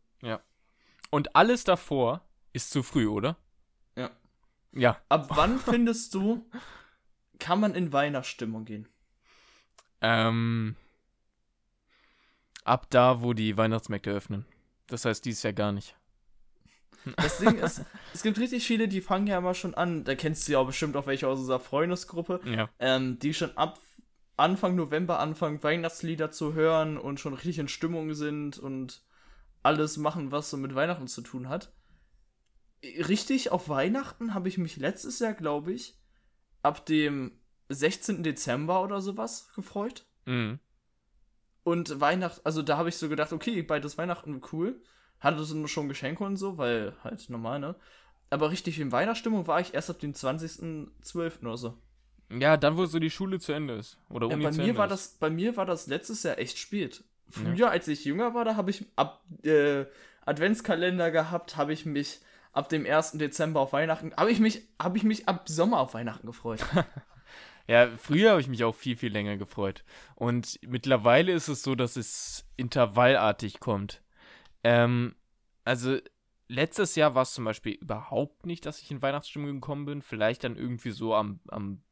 [1.10, 3.36] Und alles davor ist zu früh, oder?
[3.96, 4.10] Ja.
[4.72, 5.00] Ja.
[5.08, 6.44] Ab wann findest du,
[7.38, 8.88] kann man in Weihnachtsstimmung gehen?
[10.00, 10.74] Ähm,
[12.64, 14.44] ab da, wo die Weihnachtsmärkte öffnen.
[14.88, 15.96] Das heißt dieses Jahr gar nicht.
[17.16, 17.82] Das Ding ist,
[18.14, 20.66] es gibt richtig viele, die fangen ja immer schon an, da kennst du ja auch
[20.66, 22.68] bestimmt auch welche aus unserer Freundesgruppe, Ja.
[22.78, 23.78] ähm, die schon ab
[24.36, 29.02] Anfang November anfangen, Weihnachtslieder zu hören und schon richtig in Stimmung sind und
[29.62, 31.72] alles machen, was so mit Weihnachten zu tun hat.
[32.84, 35.98] Richtig, auf Weihnachten habe ich mich letztes Jahr, glaube ich,
[36.62, 37.32] ab dem
[37.68, 38.22] 16.
[38.22, 40.04] Dezember oder sowas gefreut.
[40.26, 40.58] Mhm.
[41.64, 44.80] Und Weihnachten, also da habe ich so gedacht, okay, beides Weihnachten cool.
[45.20, 47.74] Hatte so schon Geschenke und so, weil halt normal, ne?
[48.30, 51.40] Aber richtig in Weihnachtsstimmung war ich erst ab dem 20.12.
[51.42, 51.74] oder so.
[52.28, 53.98] Ja, dann, wo so die Schule zu Ende ist.
[54.08, 54.92] Oder Ja, Uni bei zu mir Ende war ist.
[54.92, 57.04] das, bei mir war das letztes Jahr echt spät.
[57.28, 59.84] Früher, als ich jünger war, da habe ich ab äh,
[60.24, 62.20] Adventskalender gehabt, habe ich mich
[62.52, 63.12] ab dem 1.
[63.12, 66.64] Dezember auf Weihnachten, habe ich mich, habe ich mich ab Sommer auf Weihnachten gefreut.
[67.68, 69.82] Ja, früher habe ich mich auch viel, viel länger gefreut.
[70.14, 74.02] Und mittlerweile ist es so, dass es intervallartig kommt.
[74.66, 75.14] Ähm,
[75.64, 75.98] also
[76.48, 80.02] letztes Jahr war es zum Beispiel überhaupt nicht, dass ich in Weihnachtsstimmung gekommen bin.
[80.02, 81.82] Vielleicht dann irgendwie so am, am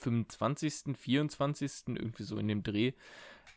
[0.00, 2.92] 25., 24., irgendwie so in dem Dreh.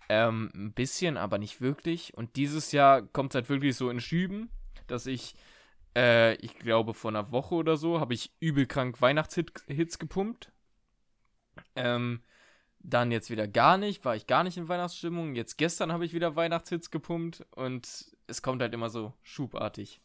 [0.09, 2.13] Ähm, ein bisschen, aber nicht wirklich.
[2.15, 4.51] Und dieses Jahr kommt es halt wirklich so in Schüben,
[4.85, 5.33] dass ich,
[5.95, 10.51] äh, ich glaube, vor einer Woche oder so habe ich übel krank Weihnachtshits gepumpt.
[11.75, 12.21] Ähm,
[12.77, 15.35] dann jetzt wieder gar nicht, war ich gar nicht in Weihnachtsstimmung.
[15.35, 20.01] Jetzt gestern habe ich wieder Weihnachtshits gepumpt und es kommt halt immer so schubartig.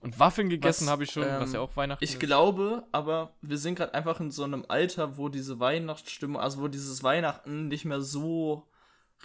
[0.00, 2.20] Und Waffeln gegessen Was, habe ich schon, was ähm, ja auch Weihnachten Ich ist.
[2.20, 6.68] glaube, aber wir sind gerade einfach in so einem Alter, wo diese Weihnachtsstimmung, also wo
[6.68, 8.68] dieses Weihnachten nicht mehr so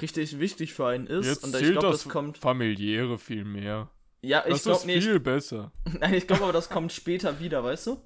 [0.02, 1.28] richtig wichtig für einen ist.
[1.28, 2.38] Jetzt und ich glaube, das das kommt.
[2.38, 3.90] familiäre viel mehr.
[4.22, 5.04] Ja, ich glaube nicht.
[5.04, 5.72] viel besser.
[6.00, 8.02] Nein, ich glaube aber, das kommt später wieder, weißt du?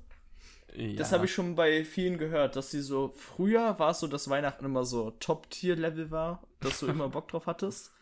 [0.76, 0.96] Ja.
[0.98, 3.14] Das habe ich schon bei vielen gehört, dass sie so.
[3.16, 7.46] Früher war es so, dass Weihnachten immer so Top-Tier-Level war, dass du immer Bock drauf
[7.46, 7.94] hattest.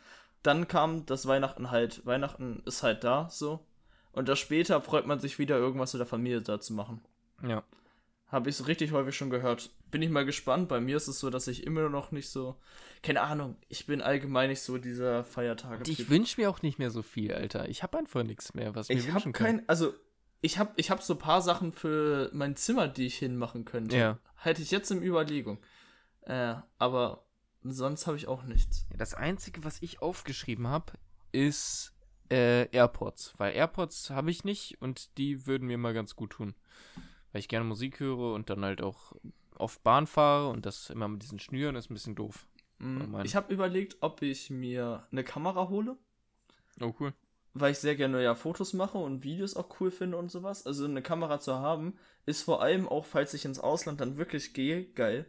[0.43, 2.06] Dann kam das Weihnachten halt.
[2.06, 3.65] Weihnachten ist halt da, so.
[4.12, 7.01] Und das später freut man sich wieder, irgendwas mit der Familie da zu machen.
[7.41, 7.63] Ja.
[8.27, 9.71] Habe ich so richtig häufig schon gehört.
[9.91, 10.67] Bin ich mal gespannt.
[10.67, 12.60] Bei mir ist es so, dass ich immer noch nicht so.
[13.03, 13.58] Keine Ahnung.
[13.69, 15.89] Ich bin allgemein nicht so dieser Feiertage.
[15.89, 17.69] Ich wünsche mir auch nicht mehr so viel, Alter.
[17.69, 19.45] Ich habe einfach nichts mehr, was ich mir wünschen kann.
[19.45, 19.93] Kein, also,
[20.41, 23.95] ich habe ich hab so ein paar Sachen für mein Zimmer, die ich hinmachen könnte.
[23.95, 24.19] Ja.
[24.36, 25.60] Hätte ich jetzt in Überlegung.
[26.21, 27.25] Äh, aber
[27.71, 28.86] sonst habe ich auch nichts.
[28.97, 30.93] Das Einzige, was ich aufgeschrieben habe,
[31.32, 31.93] ist
[32.30, 33.34] äh, AirPods.
[33.38, 36.56] Weil AirPods habe ich nicht und die würden mir mal ganz gut tun.
[37.32, 39.13] Weil ich gerne Musik höre und dann halt auch
[39.56, 42.47] oft Bahn fahre und das immer mit diesen Schnüren ist ein bisschen doof.
[42.80, 43.21] Mhm.
[43.23, 45.97] Ich habe überlegt, ob ich mir eine Kamera hole.
[46.82, 47.13] Oh, cool.
[47.54, 50.65] Weil ich sehr gerne ja Fotos mache und Videos auch cool finde und sowas.
[50.65, 54.54] Also eine Kamera zu haben, ist vor allem auch, falls ich ins Ausland dann wirklich
[54.54, 55.28] gehe, geil.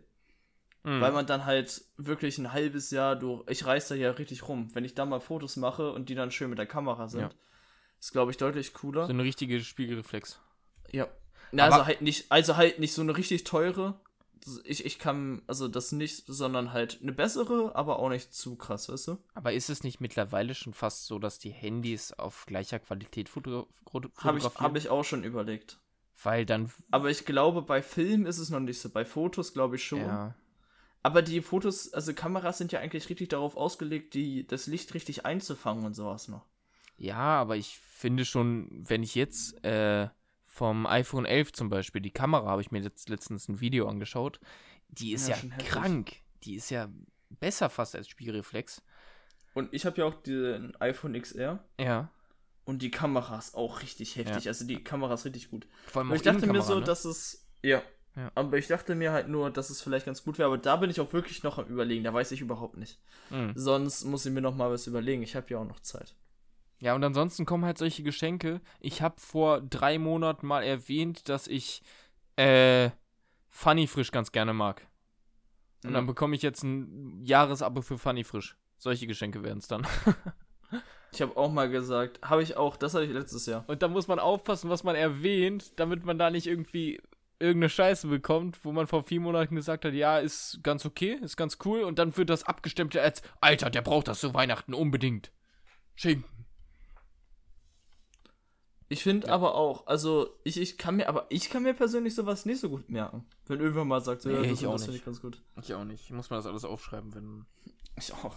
[0.84, 1.00] Mhm.
[1.00, 3.42] Weil man dann halt wirklich ein halbes Jahr durch.
[3.48, 4.70] Ich reise da ja richtig rum.
[4.74, 7.30] Wenn ich da mal Fotos mache und die dann schön mit der Kamera sind, ja.
[7.98, 9.06] ist, glaube ich, deutlich cooler.
[9.06, 10.40] So eine richtige Spiegelreflex.
[10.92, 11.08] Ja.
[11.52, 13.98] Na, also halt nicht, also halt nicht so eine richtig teure.
[14.64, 18.90] Ich, ich kann, also das nicht, sondern halt eine bessere, aber auch nicht zu krass,
[18.90, 19.18] weißt du?
[19.32, 24.12] Aber ist es nicht mittlerweile schon fast so, dass die Handys auf gleicher Qualität fotografieren?
[24.18, 25.78] Habe ich, hab ich auch schon überlegt.
[26.22, 26.70] Weil dann.
[26.90, 28.90] Aber ich glaube, bei Film ist es noch nicht so.
[28.90, 30.00] Bei Fotos glaube ich schon.
[30.00, 30.34] Ja.
[31.04, 35.26] Aber die Fotos, also Kameras sind ja eigentlich richtig darauf ausgelegt, die, das Licht richtig
[35.26, 36.46] einzufangen und sowas noch.
[36.96, 40.08] Ja, aber ich finde schon, wenn ich jetzt äh,
[40.46, 44.40] vom iPhone 11 zum Beispiel, die Kamera habe ich mir jetzt letztens ein Video angeschaut,
[44.88, 46.16] die ist ja, ja krank.
[46.44, 46.88] Die ist ja
[47.28, 48.80] besser fast als Spiegelreflex.
[49.52, 51.62] Und ich habe ja auch den iPhone XR.
[51.78, 52.10] Ja.
[52.64, 54.44] Und die Kamera ist auch richtig heftig.
[54.44, 54.50] Ja.
[54.52, 55.66] Also die Kamera ist richtig gut.
[55.86, 56.84] Vor allem auch ich dachte mir so, ne?
[56.86, 57.46] dass es.
[57.62, 57.82] Ja,
[58.16, 58.30] ja.
[58.34, 60.46] Aber ich dachte mir halt nur, dass es vielleicht ganz gut wäre.
[60.46, 62.04] Aber da bin ich auch wirklich noch am Überlegen.
[62.04, 63.00] Da weiß ich überhaupt nicht.
[63.30, 63.52] Mhm.
[63.56, 65.22] Sonst muss ich mir noch mal was überlegen.
[65.22, 66.14] Ich habe ja auch noch Zeit.
[66.78, 68.60] Ja, und ansonsten kommen halt solche Geschenke.
[68.80, 71.82] Ich habe vor drei Monaten mal erwähnt, dass ich
[72.36, 72.90] äh,
[73.48, 74.86] Funny Frisch ganz gerne mag.
[75.82, 75.94] Und mhm.
[75.94, 78.56] dann bekomme ich jetzt ein Jahresabo für Funny Frisch.
[78.76, 79.86] Solche Geschenke werden es dann.
[81.12, 83.64] ich habe auch mal gesagt, habe ich auch, das hatte ich letztes Jahr.
[83.66, 87.00] Und da muss man aufpassen, was man erwähnt, damit man da nicht irgendwie
[87.44, 91.36] irgendeine Scheiße bekommt, wo man vor vier Monaten gesagt hat, ja, ist ganz okay, ist
[91.36, 95.30] ganz cool, und dann wird das abgestimmt als, Alter, der braucht das zu Weihnachten unbedingt.
[95.94, 96.34] Schinken.
[98.88, 99.34] Ich finde ja.
[99.34, 102.68] aber auch, also ich, ich kann mir, aber ich kann mir persönlich sowas nicht so
[102.68, 103.26] gut merken.
[103.46, 105.42] Wenn irgendwann mal sagt, nee, ja, das, das finde ich ganz gut.
[105.60, 106.04] Ich auch nicht.
[106.04, 107.46] Ich muss mir das alles aufschreiben, wenn.
[107.96, 108.36] Ich auch.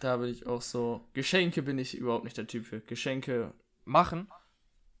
[0.00, 1.08] Da bin ich auch so.
[1.12, 2.80] Geschenke bin ich überhaupt nicht der Typ für.
[2.80, 3.54] Geschenke.
[3.84, 4.28] Machen?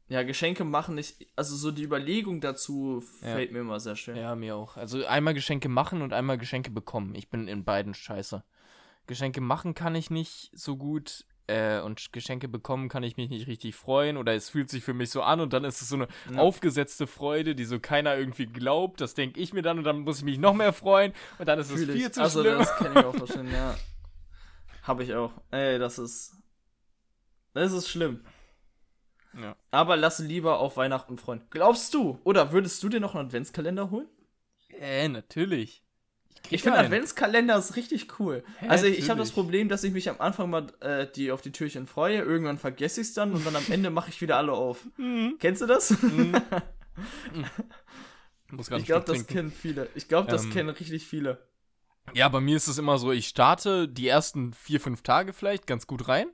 [0.08, 3.52] Ja, Geschenke machen nicht, also so die Überlegung dazu fällt ja.
[3.52, 4.16] mir immer sehr schwer.
[4.16, 4.76] Ja, mir auch.
[4.76, 7.14] Also einmal Geschenke machen und einmal Geschenke bekommen.
[7.14, 8.42] Ich bin in beiden scheiße.
[9.06, 13.46] Geschenke machen kann ich nicht so gut äh, und Geschenke bekommen kann ich mich nicht
[13.46, 15.96] richtig freuen oder es fühlt sich für mich so an und dann ist es so
[15.96, 16.38] eine ja.
[16.38, 19.00] aufgesetzte Freude, die so keiner irgendwie glaubt.
[19.00, 21.58] Das denke ich mir dann und dann muss ich mich noch mehr freuen und dann
[21.58, 22.12] ist Fühl es viel ich.
[22.12, 22.58] zu also, schlimm.
[22.58, 23.76] Also das kann ich auch verstehen, ja.
[24.82, 25.32] Habe ich auch.
[25.50, 26.34] Ey, das ist
[27.54, 28.20] das ist schlimm.
[29.40, 29.56] Ja.
[29.70, 31.42] Aber lass lieber auf Weihnachten freuen.
[31.50, 32.18] Glaubst du?
[32.24, 34.08] Oder würdest du dir noch einen Adventskalender holen?
[34.80, 35.82] Äh, natürlich.
[36.46, 38.42] Ich, ich finde Adventskalender ist richtig cool.
[38.60, 41.42] Hä, also ich, habe das Problem, dass ich mich am Anfang mal äh, die auf
[41.42, 44.36] die Türchen freue, irgendwann vergesse ich es dann und dann am Ende mache ich wieder
[44.36, 44.86] alle auf.
[44.96, 45.36] Mhm.
[45.40, 45.90] Kennst du das?
[46.02, 46.34] Mhm.
[48.58, 49.88] ich glaube, das kennen viele.
[49.94, 51.46] Ich glaube, das ähm, kennen richtig viele.
[52.14, 55.66] Ja, bei mir ist es immer so, ich starte die ersten vier, fünf Tage vielleicht
[55.66, 56.28] ganz gut rein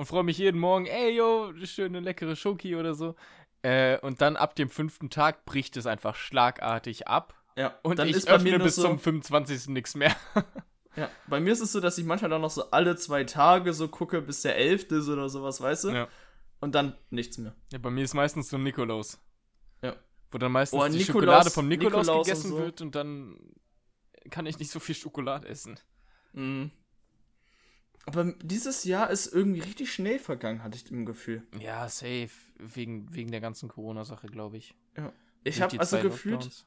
[0.00, 3.16] und freue mich jeden Morgen, ey, yo, schöne leckere Schoki oder so.
[3.60, 7.34] Äh, und dann ab dem fünften Tag bricht es einfach schlagartig ab.
[7.54, 9.68] Ja, und dann ich ist öffne bis so, zum 25.
[9.68, 10.16] nichts mehr.
[10.96, 13.74] ja, bei mir ist es so, dass ich manchmal dann noch so alle zwei Tage
[13.74, 14.84] so gucke, bis der 11.
[14.84, 15.90] ist oder sowas, weißt du?
[15.90, 16.08] Ja.
[16.60, 17.54] Und dann nichts mehr.
[17.70, 19.20] Ja, bei mir ist meistens so Nikolaus.
[19.82, 19.96] Ja.
[20.30, 22.64] Wo dann meistens oh, die Nikolaus, Schokolade vom Nikolaus, Nikolaus gegessen und so.
[22.64, 23.36] wird und dann
[24.30, 25.78] kann ich nicht so viel Schokolade essen.
[26.32, 26.70] Mhm.
[28.06, 31.42] Aber dieses Jahr ist irgendwie richtig schnell vergangen, hatte ich im Gefühl.
[31.58, 32.30] Ja, safe.
[32.58, 34.74] Wegen, wegen der ganzen Corona-Sache, glaube ich.
[34.96, 35.12] Ja.
[35.44, 36.66] Ich habe also gefühlt,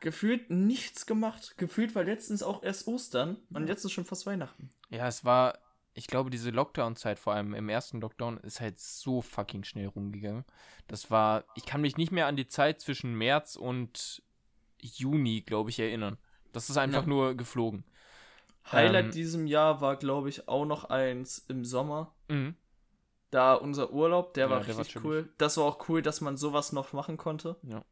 [0.00, 1.56] gefühlt nichts gemacht.
[1.56, 4.70] Gefühlt war letztens auch erst Ostern und jetzt ist schon fast Weihnachten.
[4.90, 5.58] Ja, es war,
[5.94, 10.44] ich glaube, diese Lockdown-Zeit, vor allem im ersten Lockdown, ist halt so fucking schnell rumgegangen.
[10.88, 14.22] Das war, ich kann mich nicht mehr an die Zeit zwischen März und
[14.80, 16.18] Juni, glaube ich, erinnern.
[16.52, 17.08] Das ist einfach ja.
[17.08, 17.84] nur geflogen.
[18.70, 22.14] Highlight ähm, diesem Jahr war, glaube ich, auch noch eins im Sommer.
[22.28, 22.54] Mhm.
[23.30, 25.32] Da unser Urlaub, der ja, war der richtig war cool.
[25.38, 27.56] Das war auch cool, dass man sowas noch machen konnte.
[27.62, 27.82] Ja.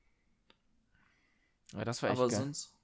[1.73, 2.39] Ja, das war echt Aber geil.
[2.39, 2.75] sonst.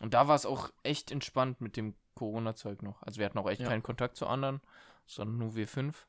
[0.00, 3.02] Und da war es auch echt entspannt mit dem Corona-Zeug noch.
[3.02, 3.68] Also wir hatten auch echt ja.
[3.68, 4.60] keinen Kontakt zu anderen,
[5.06, 6.06] sondern nur wir fünf.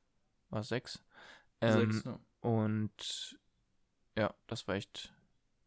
[0.49, 1.03] War sechs.
[1.61, 2.19] Ähm, sechs, ja.
[2.41, 3.39] Und
[4.17, 5.13] ja, das war echt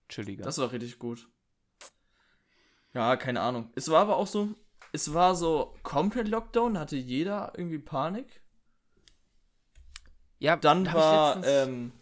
[0.09, 0.45] chilliger.
[0.45, 1.29] Das war richtig gut.
[2.95, 3.71] Ja, keine Ahnung.
[3.75, 4.55] Es war aber auch so,
[4.93, 8.41] es war so komplett Lockdown, hatte jeder irgendwie Panik.
[10.39, 11.93] ja, Dann ich war, ähm,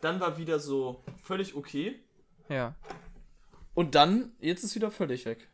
[0.00, 2.00] dann war wieder so völlig okay.
[2.48, 2.74] ja.
[3.74, 5.48] Und dann, jetzt ist wieder völlig weg.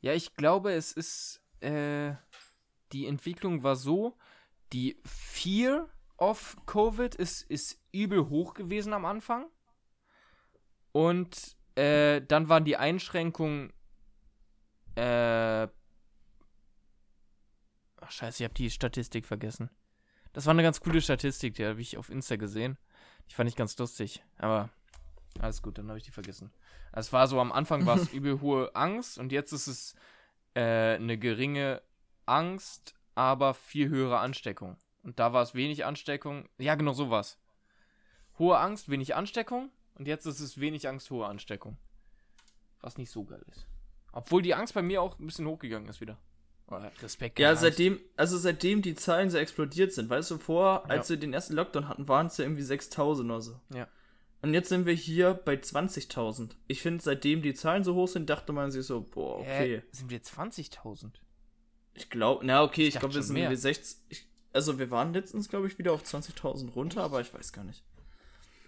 [0.00, 2.14] Ja, ich glaube, es ist, äh,
[2.92, 4.16] die Entwicklung war so,
[4.72, 9.46] die Fear of Covid ist, ist übel hoch gewesen am Anfang.
[10.92, 13.72] Und äh, dann waren die Einschränkungen,
[14.96, 15.68] äh,
[18.00, 19.70] ach scheiße, ich habe die Statistik vergessen.
[20.32, 22.78] Das war eine ganz coole Statistik, die habe ich auf Insta gesehen.
[23.28, 24.70] Die fand ich ganz lustig, aber
[25.38, 26.52] alles gut, dann habe ich die vergessen.
[26.92, 29.94] Es war so, am Anfang war es übel hohe Angst und jetzt ist es
[30.54, 31.82] äh, eine geringe
[32.26, 34.76] Angst, aber viel höhere Ansteckung.
[35.02, 36.48] Und da war es wenig Ansteckung.
[36.58, 37.38] Ja, genau so war's.
[38.38, 39.70] Hohe Angst, wenig Ansteckung.
[39.94, 41.76] Und jetzt ist es wenig Angst, hohe Ansteckung.
[42.80, 43.66] Was nicht so geil ist.
[44.12, 46.18] Obwohl die Angst bei mir auch ein bisschen hochgegangen ist wieder.
[46.70, 47.38] Oder Respekt.
[47.38, 51.14] Ja, seitdem, also seitdem die Zahlen so explodiert sind, weißt du, vor, als Ja.
[51.14, 53.60] wir den ersten Lockdown hatten, waren es ja irgendwie 6000 oder so.
[53.74, 53.88] Ja.
[54.42, 56.52] Und jetzt sind wir hier bei 20.000.
[56.66, 59.78] Ich finde, seitdem die Zahlen so hoch sind, dachte man sich so, boah, okay.
[59.78, 59.82] Hä?
[59.90, 61.10] Sind wir jetzt 20.000?
[61.94, 63.98] Ich glaube, na okay, ich, dachte glaube, wir sind irgendwie 60.
[64.08, 67.64] Ich, also wir waren letztens, glaube ich, wieder auf 20.000 runter, aber ich weiß gar
[67.64, 67.82] nicht.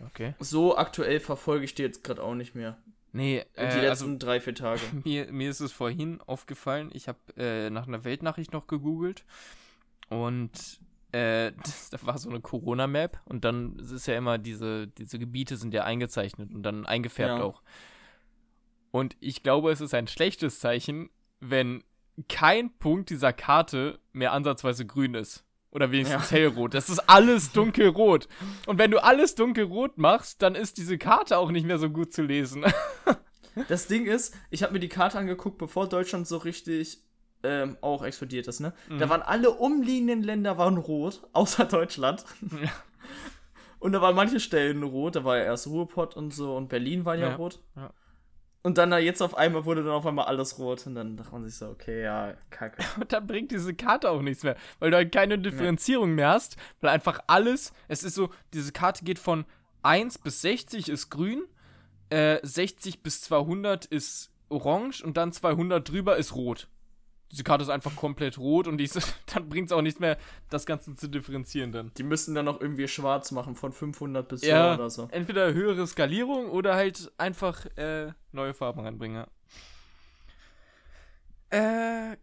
[0.07, 0.35] Okay.
[0.41, 2.77] So aktuell verfolge ich die jetzt gerade auch nicht mehr.
[3.13, 4.81] Nee, die äh, letzten also drei, vier Tage.
[5.05, 9.25] mir, mir ist es vorhin aufgefallen, ich habe äh, nach einer Weltnachricht noch gegoogelt
[10.09, 10.81] und
[11.13, 15.57] äh, das, da war so eine Corona-Map und dann ist ja immer diese, diese Gebiete
[15.57, 17.45] sind ja eingezeichnet und dann eingefärbt Ja.
[17.45, 17.63] auch.
[18.91, 21.83] Und ich glaube, es ist ein schlechtes Zeichen, wenn
[22.29, 25.45] kein Punkt dieser Karte mehr ansatzweise grün ist.
[25.73, 26.75] Oder wenigstens hellrot.
[26.75, 28.29] Das ist alles dunkelrot.
[28.67, 32.13] Und wenn du alles dunkelrot machst, dann ist diese Karte auch nicht mehr so gut
[32.13, 32.65] zu lesen.
[33.69, 37.03] Das Ding ist, ich habe mir die Karte angeguckt, bevor Deutschland so richtig
[37.43, 38.73] ähm, auch explodiert ist, ne?
[38.89, 39.11] Da Mhm.
[39.11, 42.25] waren alle umliegenden Länder waren rot, außer Deutschland.
[42.63, 42.71] Ja.
[43.79, 47.05] Und da waren manche Stellen rot, da war ja erst Ruhrpott und so und Berlin
[47.05, 47.61] war ja, Ja, rot.
[47.77, 47.93] ja.
[48.63, 51.33] Und dann da jetzt auf einmal wurde dann auf einmal alles rot und dann dachte
[51.33, 52.83] man sich so, okay, ja, kacke.
[53.01, 56.57] Und dann bringt diese Karte auch nichts mehr, weil du halt keine Differenzierung mehr hast,
[56.81, 59.45] weil einfach alles, es ist so, diese Karte geht von
[59.83, 61.43] 1 bis 60 ist grün,
[62.11, 66.69] äh, 60 bis 200 ist orange und dann 200 drüber ist rot.
[67.33, 69.01] Diese Karte ist einfach komplett rot und die ist,
[69.35, 70.19] dann bringt es auch nichts mehr,
[70.51, 71.91] das Ganze zu differenzieren dann.
[71.97, 75.09] Die müssen dann noch irgendwie schwarz machen von 500 bis Ja, so oder so.
[75.11, 79.17] entweder höhere Skalierung oder halt einfach äh, neue Farben reinbringen.
[79.17, 79.27] ja.
[81.51, 82.17] Äh,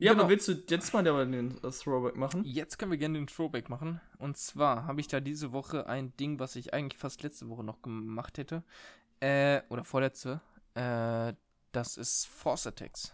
[0.00, 0.22] Ja, Genau.
[0.24, 2.44] aber willst du jetzt mal den äh, Throwback machen?
[2.44, 4.00] Jetzt können wir gerne den Throwback machen.
[4.18, 7.64] Und zwar habe ich da diese Woche ein Ding, was ich eigentlich fast letzte Woche
[7.64, 8.62] noch gemacht hätte.
[9.20, 10.40] Äh, oder vorletzte.
[10.74, 11.34] Äh,
[11.72, 13.12] das ist Force Attacks.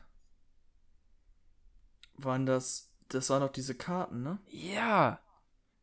[2.17, 4.39] Waren das, das waren doch diese Karten, ne?
[4.49, 5.21] Ja!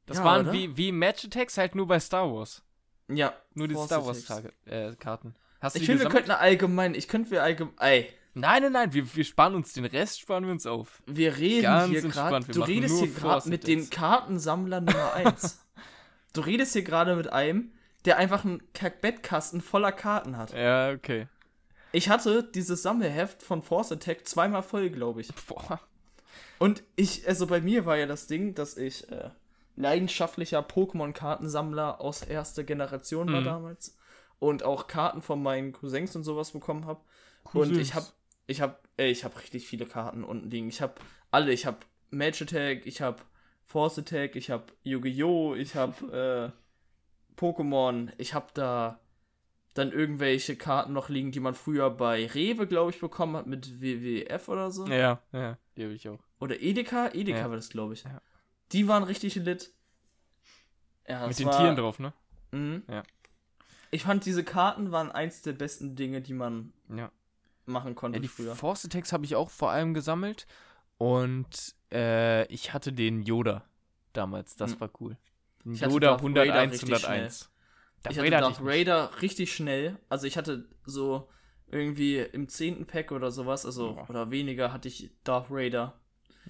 [0.06, 0.54] Das Ja, waren oder?
[0.54, 2.64] wie, wie Match Attacks, halt nur bei Star Wars.
[3.08, 3.34] Ja.
[3.54, 5.36] Nur die Force Star Wars äh, Karten.
[5.60, 8.94] Hast du Ich finde, wir könnten allgemein, ich könnte wir allgemein, ey, Nein, nein, nein,
[8.94, 11.04] wir, wir sparen uns den Rest, sparen wir uns auf.
[11.06, 13.90] wir reden Ganz hier gerade, du redest hier gerade mit dem.
[13.90, 15.60] Kartensammler Nummer 1.
[16.34, 17.74] du redest hier gerade mit einem,
[18.06, 20.54] der einfach einen Kack-Bettkasten voller Karten hat.
[20.54, 21.28] Ja, okay.
[21.92, 25.34] Ich hatte dieses Sammelheft von Force Attack zweimal voll, glaube ich.
[25.48, 25.82] Boah.
[26.60, 29.30] Und ich, also bei mir war ja das Ding, dass ich äh,
[29.76, 33.46] leidenschaftlicher Pokémon-Kartensammler aus erster Generation war Mhm.
[33.46, 33.98] damals.
[34.40, 37.02] Und auch Karten von meinen Cousins und sowas bekommen habe.
[37.54, 38.08] Und ich habe,
[38.48, 40.68] ich habe, ich habe richtig viele Karten unten liegen.
[40.68, 40.96] Ich habe
[41.30, 41.78] alle, ich habe
[42.10, 43.22] Match Attack, ich habe
[43.66, 46.54] Force Attack, ich habe Yu-Gi-Oh!, ich habe
[47.38, 49.00] äh, Pokémon, ich habe da
[49.74, 53.80] dann irgendwelche Karten noch liegen, die man früher bei Rewe, glaube ich, bekommen hat mit
[53.82, 54.86] WWF oder so.
[54.88, 56.20] Ja, ja, die habe ich auch.
[56.40, 57.10] Oder Edeka?
[57.14, 57.50] Edeka Ja.
[57.50, 58.04] war das, glaube ich.
[58.04, 58.22] Ja.
[58.72, 59.72] Die waren richtig lit.
[61.08, 62.14] Ja, Mit den war, Tieren drauf, ne?
[62.52, 62.84] Mhm.
[62.90, 63.04] Ja.
[63.90, 67.12] Ich fand, diese Karten waren eins der besten Dinge, die man Ja.
[67.66, 68.56] machen konnte Ja, die früher.
[68.56, 70.48] Force Attacks habe ich auch vor allem gesammelt.
[70.98, 73.66] Und äh, ich hatte den Yoda
[74.14, 74.56] damals.
[74.56, 74.80] Das Hm.
[74.82, 75.18] war cool.
[75.66, 77.50] Den Yoda Darth Vader 101, richtig 101.
[78.04, 78.60] Darth ich hatte Darth.
[78.62, 79.98] Raider richtig schnell.
[80.10, 81.30] Also ich hatte so
[81.72, 84.10] irgendwie im zehnten Pack oder sowas, also Boah.
[84.10, 85.94] oder weniger, hatte ich Darth Raider.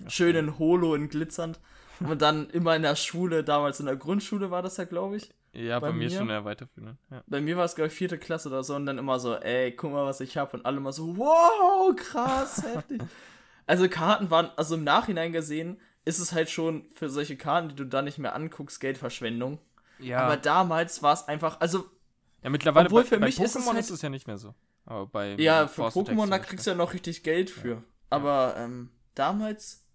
[0.02, 1.60] Ja, Schön in Holo, in glitzernd.
[2.00, 5.30] Und dann immer in der Schule, damals in der Grundschule war das ja, glaube ich.
[5.54, 6.18] Ja, bei, bei mir mir?
[6.18, 6.98] schon eher weiterführen.
[7.12, 7.24] Ja.
[7.28, 9.72] Bei mir war es, glaube ich, vierte Klasse oder so und dann immer so, ey,
[9.76, 10.58] guck mal, was ich habe.
[10.58, 13.02] Und alle mal so, wow, krass, heftig.
[13.68, 17.76] Also Karten waren, also im Nachhinein gesehen, ist es halt schon für solche Karten, die
[17.76, 19.60] du dann nicht mehr anguckst, Geldverschwendung.
[20.00, 20.22] ja.
[20.22, 21.86] Aber damals war es einfach, also
[22.42, 24.26] Ja, mittlerweile Obwohl bei, für bei mich ist Pokémon es halt- ist es ja nicht
[24.26, 24.56] mehr so.
[24.86, 27.70] Aber bei Ja, für Pokémon, da kriegst du ja noch richtig Geld für.
[27.70, 27.84] Ja.
[28.10, 29.86] Aber ähm, damals.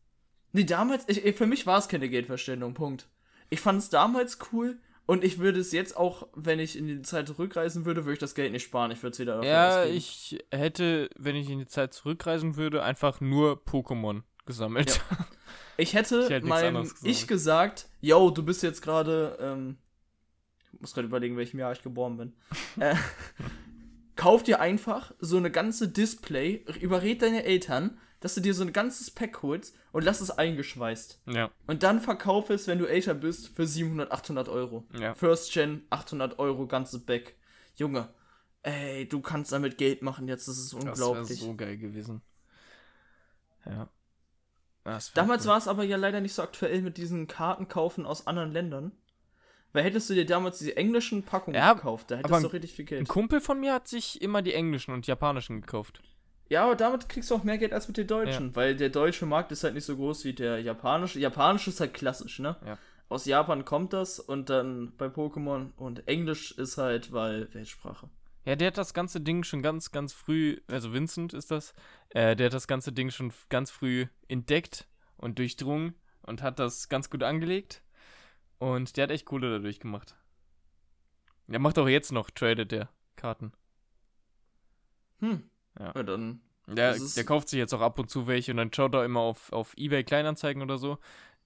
[0.53, 3.09] Nee, damals, ich, für mich war es keine Geldverschwendung, Punkt.
[3.51, 7.03] Ich fand es damals cool und ich würde es jetzt auch, wenn ich in die
[7.03, 8.91] Zeit zurückreisen würde, würde ich das Geld nicht sparen.
[8.91, 13.21] Ich würde es wieder Ja, ich hätte, wenn ich in die Zeit zurückreisen würde, einfach
[13.21, 15.01] nur Pokémon gesammelt.
[15.79, 16.91] Ich hätte Ich hätte meinem.
[17.03, 19.77] Ich gesagt, yo, du bist jetzt gerade, ähm,
[20.73, 22.33] ich muss gerade überlegen, welchem Jahr ich geboren bin.
[22.81, 22.95] äh,
[24.17, 28.73] kauf dir einfach so eine ganze Display, überred deine Eltern, dass du dir so ein
[28.73, 31.23] ganzes Pack holst und lass es eingeschweißt.
[31.27, 31.51] ja.
[31.67, 34.87] Und dann verkauf es, wenn du älter bist, für 700, 800 Euro.
[34.99, 35.15] Ja.
[35.15, 37.37] First Gen, 800 Euro, ganze Back.
[37.77, 38.09] Junge,
[38.63, 41.41] ey, du kannst damit Geld machen jetzt, das ist Das wäre unglaublich.
[41.41, 42.23] so geil gewesen.
[43.67, 43.89] Ja.
[45.15, 45.51] Damals cool.
[45.51, 48.93] war es aber ja leider nicht so aktuell mit diesen Kartenkaufen aus anderen Ländern.
[49.73, 52.85] Weil hättest du dir damals die englischen Packungen Ja, gekauft, da hättest du richtig viel
[52.85, 53.09] Ein Geld.
[53.09, 56.01] Kumpel von mir hat sich immer die englischen und japanischen gekauft.
[56.49, 59.27] Ja, aber damit kriegst du auch mehr Geld als mit den deutschen, weil der deutsche
[59.27, 61.19] Markt ist halt nicht so groß wie der japanische.
[61.19, 62.57] Japanisch ist halt klassisch, ne?
[62.65, 62.79] Ja.
[63.09, 68.09] Aus Japan kommt das und dann bei Pokémon und Englisch ist halt, weil Weltsprache.
[68.45, 71.75] Ja, der hat das ganze Ding schon ganz, ganz früh, also Vincent ist das,
[72.11, 76.89] äh, der hat das ganze Ding schon ganz früh entdeckt und durchdrungen und hat das
[76.89, 77.83] ganz gut angelegt.
[78.59, 80.17] Und der hat echt Kohle dadurch gemacht.
[81.47, 83.53] Der macht auch jetzt noch, tradet der Karten.
[85.21, 85.49] Hm.
[85.79, 85.93] Ja.
[85.95, 86.41] Ja, dann.
[86.67, 89.21] Der, der kauft sich jetzt auch ab und zu welche und dann schaut er immer
[89.21, 90.99] auf, auf Ebay Kleinanzeigen oder so.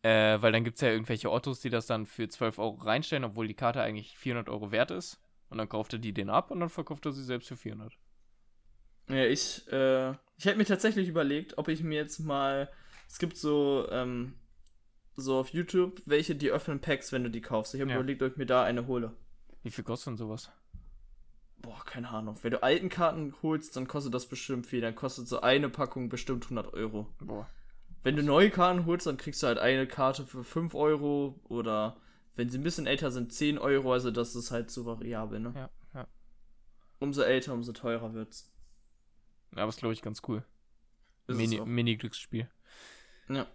[0.03, 3.25] Äh, weil dann gibt es ja irgendwelche Ottos, die das dann für 12 Euro reinstellen,
[3.25, 5.21] obwohl die Karte eigentlich 400 Euro wert ist.
[5.51, 7.93] Und dann kauft er die den ab und dann verkauft er sie selbst für 400.
[9.11, 12.71] Ja, ich, äh, ich hätte mir tatsächlich überlegt, ob ich mir jetzt mal.
[13.09, 14.35] Es gibt so, ähm,
[15.17, 17.75] so auf YouTube, welche die öffnen Packs, wenn du die kaufst.
[17.75, 17.97] Ich habe Ja.
[17.97, 19.13] überlegt, ob ich mir da eine hole.
[19.63, 20.51] Wie viel kostet denn sowas?
[21.59, 22.39] Boah, keine Ahnung.
[22.43, 24.81] Wenn du alten Karten holst, dann kostet das bestimmt viel.
[24.81, 27.13] Dann kostet so eine Packung bestimmt 100 Euro.
[27.19, 27.51] Boah.
[28.03, 32.01] Wenn du neue Karten holst, dann kriegst du halt eine Karte für 5 Euro oder
[32.35, 33.93] wenn sie ein bisschen älter sind, 10 Euro.
[33.93, 35.53] Also das ist halt so variabel, ne?
[35.55, 36.07] Ja, ja.
[36.99, 38.51] Umso älter, umso teurer wird's.
[39.55, 40.43] Aber ist, glaube ich, ganz cool.
[41.27, 41.61] Es Mini-.
[41.61, 42.49] Mini-Glücksspiel.
[43.29, 43.47] Ja.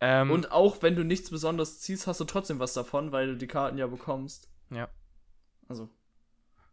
[0.00, 3.36] Ähm, Und auch wenn du nichts Besonderes ziehst, hast du trotzdem was davon, weil du
[3.36, 4.48] die Karten ja bekommst.
[4.70, 4.88] Ja.
[5.68, 5.88] Also,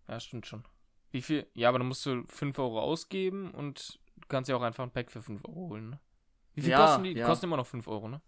[0.07, 0.63] Ja, stimmt schon.
[1.11, 1.47] Wie viel?
[1.53, 4.91] Ja, aber dann musst du 5 Euro ausgeben und du kannst ja auch einfach ein
[4.91, 5.99] Pack für 5 Euro holen, ne?
[6.55, 7.13] Wie viel Ja, kosten die?
[7.13, 7.25] Die ja.
[7.27, 8.21] kosten immer noch 5 Euro, ne?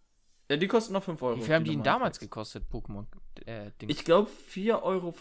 [0.49, 1.37] ja, die kosten noch 5 Euro.
[1.37, 2.19] Wie viel haben die denn damals Packs.
[2.29, 3.05] gekostet, Pokémon?
[3.45, 3.71] Äh?
[3.87, 5.13] Ich glaube 4,50 Euro.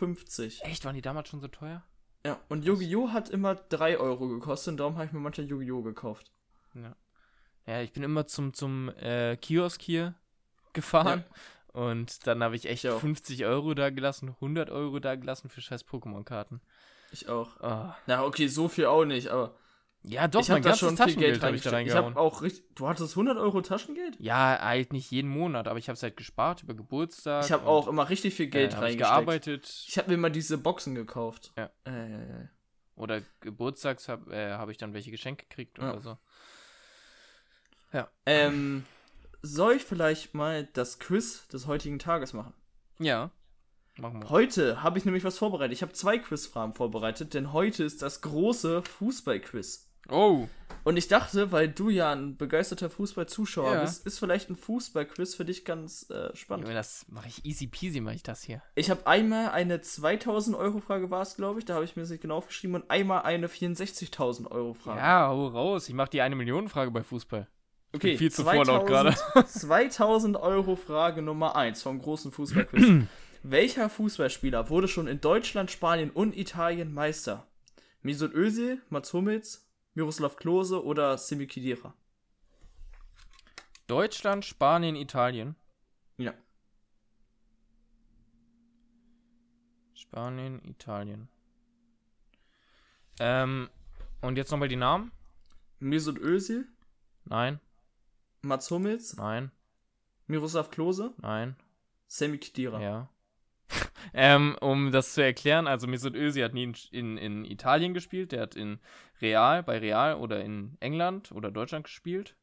[0.70, 1.82] Echt, waren die damals schon so teuer?
[2.26, 3.10] Ja, und Yu-Gi-Oh!
[3.10, 5.82] hat immer 3 Euro gekostet und darum habe ich mir manchmal Yu-Gi-Oh!
[5.82, 6.32] gekauft.
[6.74, 6.94] Ja,
[7.82, 10.14] ich bin immer zum, zum äh, Kiosk hier
[10.72, 11.24] gefahren
[11.72, 13.00] und dann habe ich echt Ich auch.
[13.00, 16.60] 50 Euro da gelassen, 100 Euro da gelassen für scheiß Pokémon-Karten.
[17.12, 17.60] Ich auch.
[17.60, 17.96] Ah.
[18.06, 19.54] Na, okay, so viel auch nicht, aber
[20.02, 21.70] Ja, doch, ich mein ganzes schon Taschengeld Geld habe ich da.
[21.70, 22.04] Ich reingehauen.
[22.14, 22.64] habe auch richtig.
[22.74, 24.16] Du hattest 100 Euro Taschengeld?
[24.20, 27.44] Ja, halt nicht jeden Monat, aber ich habe es halt gespart über Geburtstag.
[27.44, 29.00] Ich habe auch immer richtig viel Geld äh, ich reingesteckt.
[29.10, 29.84] gearbeitet.
[29.88, 31.52] Ich habe mir mal diese Boxen gekauft.
[31.56, 31.70] Ja.
[31.84, 32.48] Äh, äh, äh.
[32.96, 35.90] Oder Geburtstags habe äh, hab ich dann welche geschenkt gekriegt Ja.
[35.92, 36.18] oder so.
[38.26, 38.84] Ähm,
[39.42, 42.52] soll ich vielleicht mal das Quiz des heutigen Tages machen?
[42.98, 43.30] Ja.
[43.96, 44.30] Machen wir.
[44.30, 45.72] Heute habe ich nämlich was vorbereitet.
[45.72, 49.88] Ich habe zwei Quizfragen vorbereitet, denn heute ist das große Fußballquiz.
[50.10, 50.48] Oh.
[50.84, 53.80] Und ich dachte, weil du ja ein begeisterter Fußballzuschauer Ja.
[53.82, 56.64] bist, ist vielleicht ein Fußballquiz für dich ganz äh, spannend.
[56.66, 58.62] Junge, das mache ich easy peasy, mache ich das hier.
[58.74, 62.02] Ich habe einmal eine 2000 Euro Frage war es, glaube ich, da habe ich mir
[62.02, 65.00] das nicht genau aufgeschrieben und einmal eine 64.000 Euro Frage.
[65.00, 65.88] Ja, hau raus.
[65.88, 67.46] Ich mache die eine Million Frage bei Fußball.
[67.94, 69.14] Okay, viel zu vorlaut gerade.
[69.46, 73.06] 2000 Euro Frage Nummer 1 vom großen Fußballquiz.
[73.42, 77.46] Welcher Fußballspieler wurde schon in Deutschland, Spanien und Italien Meister?
[78.02, 81.94] Mesut Özil, Mats Hummels, Miroslav Klose oder Simi Khedira?
[83.86, 85.56] Deutschland, Spanien, Italien.
[86.18, 86.34] Ja.
[89.94, 91.28] Spanien, Italien.
[93.20, 93.68] Ähm,
[94.20, 95.10] und jetzt nochmal die Namen?
[95.80, 96.66] Mesut Özil,
[97.28, 97.60] Nein,
[98.42, 99.50] Mats Hummels, nein,
[100.26, 101.56] Miroslav Klose, nein.
[102.06, 102.80] Semi Khedira.
[102.80, 103.08] Ja.
[104.14, 108.32] ähm, um das zu erklären, also Mesut Özil hat nie in, in, in Italien gespielt,
[108.32, 108.78] der hat in
[109.20, 112.34] Real, bei Real oder in England oder Deutschland gespielt.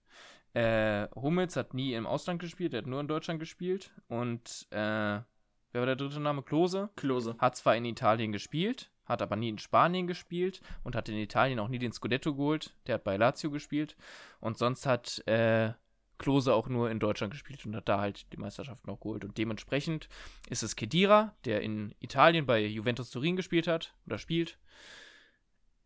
[0.53, 3.91] Äh, Hummels hat nie im Ausland gespielt, der hat nur in Deutschland gespielt.
[4.07, 5.25] Und äh, wer
[5.73, 6.43] war der dritte Name?
[6.43, 6.89] Klose?
[6.95, 7.35] Klose.
[7.39, 11.59] Hat zwar in Italien gespielt, hat aber nie in Spanien gespielt und hat in Italien
[11.59, 12.75] auch nie den Scudetto geholt.
[12.87, 13.97] Der hat bei Lazio gespielt.
[14.39, 15.73] Und sonst hat äh,
[16.17, 19.25] Klose auch nur in Deutschland gespielt und hat da halt die Meisterschaft noch geholt.
[19.25, 20.07] Und dementsprechend
[20.49, 24.57] ist es Kedira, der in Italien bei Juventus Turin gespielt hat oder spielt.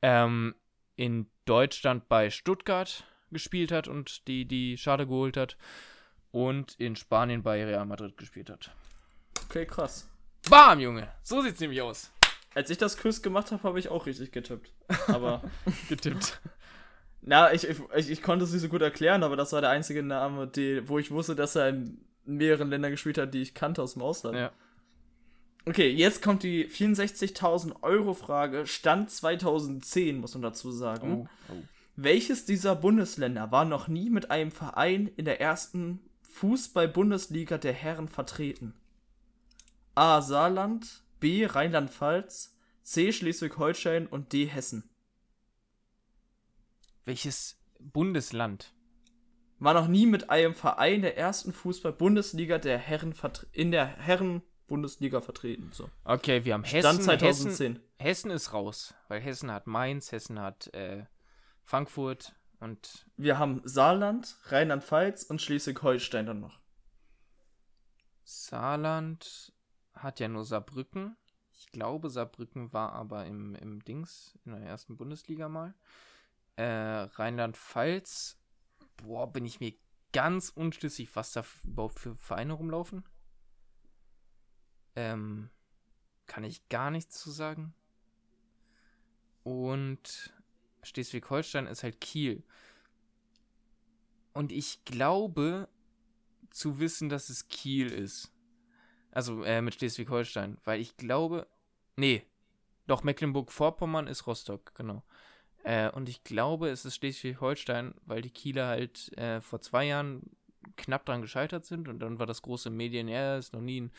[0.01, 0.55] Ähm,
[0.95, 5.57] in Deutschland bei Stuttgart gespielt hat und die, die Schade geholt hat.
[6.31, 8.71] Und in Spanien bei Real Madrid gespielt hat.
[9.45, 10.07] Okay, krass.
[10.47, 11.11] Bam, Junge!
[11.23, 12.11] So sieht's nämlich aus.
[12.53, 14.71] Als ich das Quiz gemacht habe, habe ich auch richtig getippt.
[15.07, 15.41] Aber.
[15.89, 16.39] Getippt.
[17.21, 20.03] Na, ich, ich, ich konnte es nicht so gut erklären, aber das war der einzige
[20.03, 23.81] Name, die, wo ich wusste, dass er in mehreren Ländern gespielt hat, die ich kannte
[23.81, 24.37] aus dem Ausland.
[24.37, 24.51] Ja.
[25.65, 28.65] Okay, jetzt kommt die 64.000 Euro Frage.
[28.65, 31.27] Stand 2010, muss man dazu sagen.
[31.27, 31.63] Oh, oh.
[31.95, 35.99] Welches dieser Bundesländer war noch nie mit einem Verein in der ersten
[36.31, 38.73] Fußball-Bundesliga der Herren vertreten?
[39.95, 40.21] A.
[40.21, 41.45] Saarland, B.
[41.45, 43.11] Rheinland-Pfalz, C.
[43.11, 44.45] Schleswig-Holstein und D.
[44.45, 44.89] Hessen.
[47.09, 48.71] Welches Bundesland?
[49.57, 53.15] War noch nie mit einem Verein der ersten Fußball-Bundesliga der Herren
[53.51, 55.71] in der Herren-Bundesliga vertreten.
[55.73, 55.89] So.
[56.03, 56.81] Okay, wir haben Hessen.
[56.81, 57.71] Stand 2010.
[57.73, 61.05] Hessen, Hessen ist raus, weil Hessen hat Mainz, Hessen hat äh,
[61.63, 66.59] Frankfurt und Wir haben Saarland, Rheinland-Pfalz und Schleswig-Holstein dann noch.
[68.23, 69.51] Saarland
[69.95, 71.17] hat ja nur Saarbrücken.
[71.53, 75.73] Ich glaube, Saarbrücken war aber im, im Dings, in der ersten Bundesliga mal.
[76.59, 78.37] Äh, Rheinland-Pfalz,
[78.97, 79.73] boah, bin ich mir
[80.11, 83.05] ganz unschlüssig, was da überhaupt für Vereine rumlaufen.
[84.97, 85.49] Ähm,
[86.25, 87.73] kann ich gar nichts zu sagen.
[89.43, 90.33] Und
[90.83, 92.43] Schleswig-Holstein ist halt Kiel.
[94.33, 95.69] Und ich glaube
[96.49, 98.33] zu wissen, dass es Kiel ist.
[99.11, 100.57] Also äh, mit Schleswig-Holstein.
[100.65, 101.47] Weil ich glaube.
[101.95, 102.25] Nee.
[102.85, 105.03] Doch, Mecklenburg-Vorpommern ist Rostock, genau.
[105.63, 110.21] Äh, und ich glaube, es ist Schleswig-Holstein, weil die Kieler halt äh, vor zwei Jahren
[110.77, 113.91] knapp dran gescheitert sind und dann war das große Medien, ja, ist noch nie ein,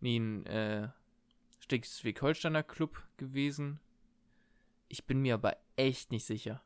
[0.00, 0.88] nie ein äh,
[1.60, 3.80] Schleswig-Holsteiner Club gewesen.
[4.88, 6.62] Ich bin mir aber echt nicht sicher.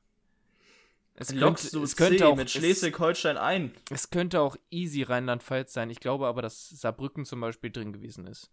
[1.14, 3.72] Es Lockst du es könnte auch mit es- Schleswig-Holstein ein?
[3.90, 5.90] es könnte auch easy Rheinland-Pfalz sein.
[5.90, 8.50] Ich glaube aber, dass Saarbrücken zum Beispiel drin gewesen ist.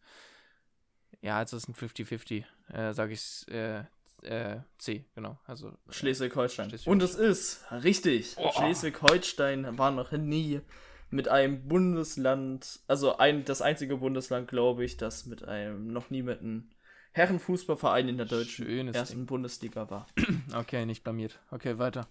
[1.22, 2.46] Ja, also es ist ein 50-50.
[2.70, 3.84] Äh, Sage ich äh,
[4.24, 5.38] äh, C, genau.
[5.46, 6.70] Also äh, Schleswig-Holstein.
[6.70, 6.92] Schleswig-Holstein.
[6.92, 8.36] Und es ist richtig.
[8.38, 8.52] Oh.
[8.52, 10.62] Schleswig-Holstein war noch nie
[11.10, 16.24] mit einem Bundesland, also ein, das einzige Bundesland, glaube ich, das mit einem, noch nie
[16.24, 16.70] mit einem
[17.12, 20.08] Herrenfußballverein in der deutschen Schönes ersten Bundesliga war.
[20.56, 21.40] Okay, nicht blamiert.
[21.52, 22.08] Okay, weiter.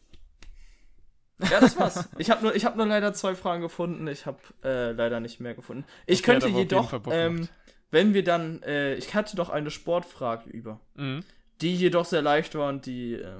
[1.51, 2.09] Ja, das war's.
[2.19, 4.07] Ich habe nur, ich hab nur leider zwei Fragen gefunden.
[4.07, 5.85] Ich habe äh, leider nicht mehr gefunden.
[6.07, 7.49] Ich Okay, könnte jedoch, ähm,
[7.91, 11.25] wenn wir dann, äh, ich hatte doch eine Sportfrage über, Mhm.
[11.63, 13.39] Die jedoch sehr leicht war und die äh,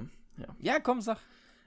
[0.59, 1.19] Ja, komm, sag.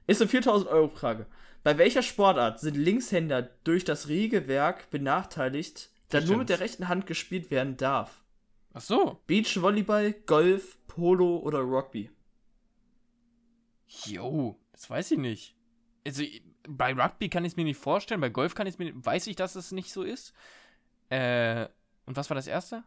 [0.07, 1.27] Ist eine 4000 Euro Frage.
[1.63, 7.07] Bei welcher Sportart sind Linkshänder durch das Regelwerk benachteiligt, da nur mit der rechten Hand
[7.07, 8.23] gespielt werden darf?
[8.73, 9.21] Ach so.
[9.27, 12.11] Beachvolleyball, Golf, Polo oder Rugby?
[14.05, 15.57] Jo, das weiß ich nicht.
[16.07, 16.23] Also,
[16.69, 19.37] bei Rugby kann ich es mir nicht vorstellen, bei Golf kann ich mir, weiß ich,
[19.37, 20.35] dass es nicht so ist.
[21.09, 21.67] Äh,
[22.05, 22.85] und was war das erste?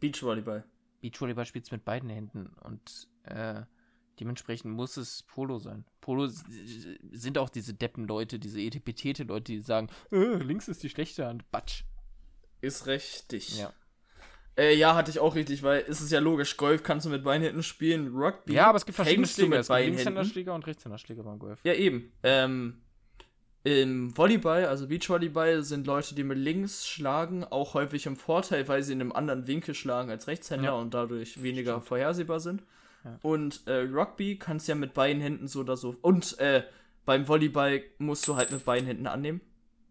[0.00, 0.64] Beachvolleyball.
[1.00, 3.62] Beachvolleyball spielt es mit beiden Händen und äh,
[4.18, 5.84] dementsprechend muss es Polo sein.
[6.00, 11.50] Polo sind auch diese Deppen-Leute, diese Etepetete-Leute, die sagen, äh, links ist die schlechte Hand,
[11.50, 11.84] Batsch.
[12.60, 13.58] Ist richtig.
[13.58, 13.72] Ja.
[14.56, 17.24] Äh, ja, hatte ich auch richtig, weil es ist ja logisch, Golf kannst du mit
[17.24, 18.52] Beinhänden spielen, Rugby.
[18.52, 19.60] ja, aber es gibt verschiedene Schläger.
[19.60, 19.80] Es gibt.
[19.80, 21.60] Linkshänderschläger und Rechtshänderschläger beim Golf.
[21.64, 22.12] Ja, eben.
[22.22, 22.82] Ähm,
[23.62, 28.82] Im Volleyball, also Beachvolleyball, sind Leute, die mit links schlagen, auch häufig im Vorteil, weil
[28.82, 30.72] sie in einem anderen Winkel schlagen als Rechtshänder Ja.
[30.72, 32.62] und dadurch weniger vorhersehbar sind.
[33.04, 33.18] Ja.
[33.22, 35.94] Und äh, Rugby kannst ja mit beiden Händen so oder so.
[36.00, 36.62] Und äh,
[37.04, 39.40] beim Volleyball musst du halt mit beiden Händen annehmen.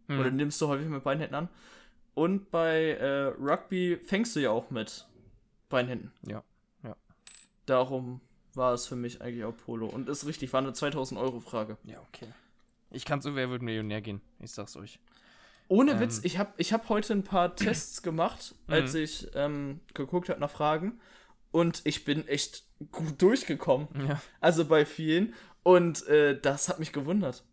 [0.08, 0.20] Hm.
[0.20, 1.50] Oder nimmst du häufig mit beiden Händen an.
[2.16, 5.08] Und bei äh, Rugby fängst du ja auch mit
[5.70, 6.12] beiden Händen.
[6.28, 6.44] Ja,
[6.84, 6.96] ja.
[7.68, 8.20] Darum
[8.56, 9.86] war es für mich eigentlich auch Polo.
[9.88, 11.78] Und ist richtig, war eine 2000 Euro Frage.
[11.84, 12.28] Ja, okay.
[12.92, 14.22] Ich kann zu Wer wird Millionär gehen.
[14.40, 15.00] Ich sag's euch.
[15.68, 16.00] Ohne Ähm.
[16.00, 19.00] Witz, ich habe ich hab heute ein paar Tests gemacht, als Mhm.
[19.02, 21.00] ich ähm, geguckt habe nach Fragen.
[21.52, 23.88] Und ich bin echt gut durchgekommen.
[24.08, 24.22] Ja.
[24.40, 25.34] Also bei vielen.
[25.64, 27.44] Und äh, das hat mich gewundert.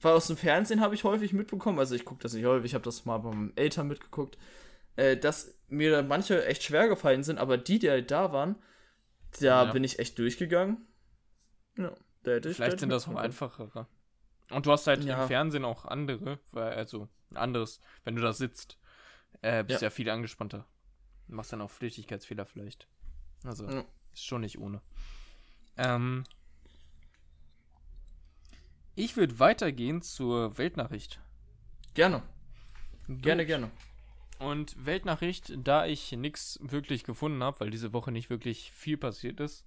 [0.00, 2.74] Weil aus dem Fernsehen habe ich häufig mitbekommen, also ich gucke das nicht häufig, ich
[2.74, 4.36] habe das mal bei meinen Eltern mitgeguckt,
[4.96, 8.56] äh, dass mir da manche echt schwer gefallen sind, aber die, die halt da waren,
[9.40, 9.72] da Ja.
[9.72, 10.86] bin ich echt durchgegangen.
[11.78, 13.86] Ja, da hätte ich Vielleicht sind das auch einfachere.
[14.50, 15.22] Und du hast halt Ja.
[15.22, 18.78] im Fernsehen auch andere, weil, also ein anderes, wenn du da sitzt,
[19.42, 19.86] äh, bist ja.
[19.86, 19.90] Ja.
[19.90, 20.66] viel angespannter.
[21.28, 22.86] Machst dann auch Flüchtigkeitsfehler vielleicht.
[23.44, 23.84] Also, Ja.
[24.12, 24.80] ist schon nicht ohne.
[25.76, 26.24] Ähm,
[28.94, 31.20] ich würde weitergehen zur Weltnachricht.
[31.94, 32.22] Gerne.
[33.08, 33.70] Gerne, gerne.
[34.38, 39.40] Und Weltnachricht, da ich nichts wirklich gefunden habe, weil diese Woche nicht wirklich viel passiert
[39.40, 39.64] ist.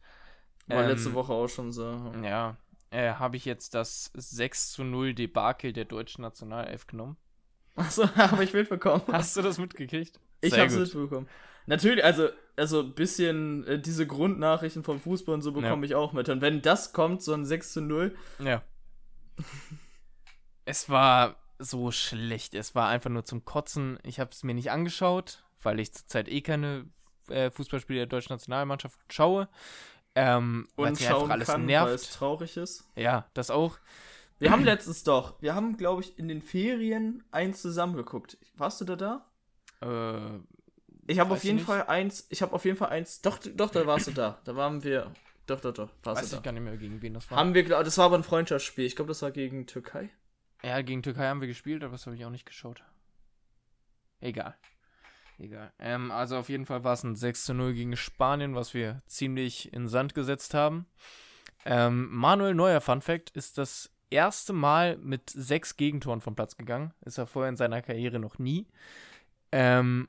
[0.68, 2.14] War ähm, letzte Woche auch schon so.
[2.24, 2.56] Ja,
[2.92, 7.18] äh, habe ich jetzt das 6 zu 0 Debakel der deutschen Nationalelf genommen.
[7.76, 9.04] Achso, habe ich mitbekommen.
[9.12, 10.20] Hast du das mitgekriegt?
[10.42, 11.28] Ich habe es mitbekommen.
[11.66, 16.14] Natürlich, also, also ein bisschen äh, diese Grundnachrichten vom Fußball und so bekomme ich auch
[16.14, 16.28] mit.
[16.30, 18.64] Und wenn das kommt, so ein 6 zu 0, Ja.
[20.66, 22.56] es war so schlecht.
[22.56, 24.00] Es war einfach nur zum Kotzen.
[24.04, 26.86] Ich habe es mir nicht angeschaut, weil ich zurzeit eh keine
[27.28, 29.48] äh, Fußballspiele der deutschen Nationalmannschaft schaue.
[30.16, 31.94] Ähm, weil und schauen alles kann, weil nervt.
[31.94, 32.90] es traurig ist.
[32.96, 33.78] Ja, das auch.
[34.40, 38.38] Wir haben letztens doch, wir haben, glaube ich, in den Ferien eins zusammengeguckt.
[38.56, 39.26] Warst du da da?
[39.82, 40.40] Äh,
[41.12, 41.64] Ich habe auf jeden ich.
[41.66, 44.40] Fall eins, ich habe auf jeden Fall eins, doch, doch, da warst du da.
[44.46, 45.12] Da waren wir,
[45.46, 46.46] doch, doch, doch, warst weiß du ich da.
[46.46, 47.38] gar nicht mehr, gegen wen das war.
[47.38, 48.86] Haben wir, das war aber ein Freundschaftsspiel.
[48.86, 50.10] Ich glaube, das war gegen Türkei.
[50.64, 52.84] Ja, gegen Türkei haben wir gespielt, aber das habe ich auch nicht geschaut.
[54.22, 54.56] Egal.
[55.40, 55.72] Egal.
[55.80, 59.02] Ähm, also auf jeden Fall war es ein 6 zu 0 gegen Spanien, was wir
[59.08, 60.86] ziemlich in Sand gesetzt haben.
[61.66, 66.94] Ähm, Manuel Neuer, Fun Fact, ist das erste Mal mit sechs Gegentoren vom Platz gegangen.
[67.06, 68.68] Ist er vorher in seiner Karriere noch nie.
[69.52, 70.08] Ähm,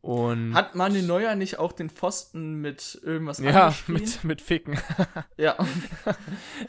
[0.00, 4.78] und Hat Manuel Neuer nicht auch den Pfosten mit irgendwas ja, mit, mit Ficken.
[5.38, 5.56] Ja.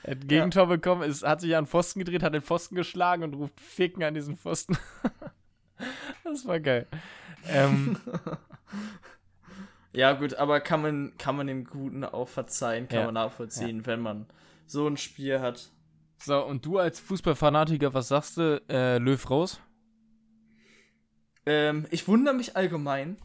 [0.04, 2.76] Er hat ein Gegentor bekommen, ist, hat sich an den Pfosten gedreht, hat den Pfosten
[2.76, 4.78] geschlagen und ruft Ficken an diesen Pfosten.
[6.24, 6.88] das war geil.
[7.48, 7.98] Ähm,
[9.94, 13.06] Ja, gut, aber kann man, kann man dem Guten auch verzeihen, kann Ja.
[13.06, 14.26] man nachvollziehen, wenn man
[14.68, 15.70] so ein Spiel hat.
[16.18, 18.62] so, und du als Fußballfanatiker, was sagst du?
[18.68, 19.62] Äh, Löw raus?
[21.46, 23.18] Ähm, ich wundere mich allgemein.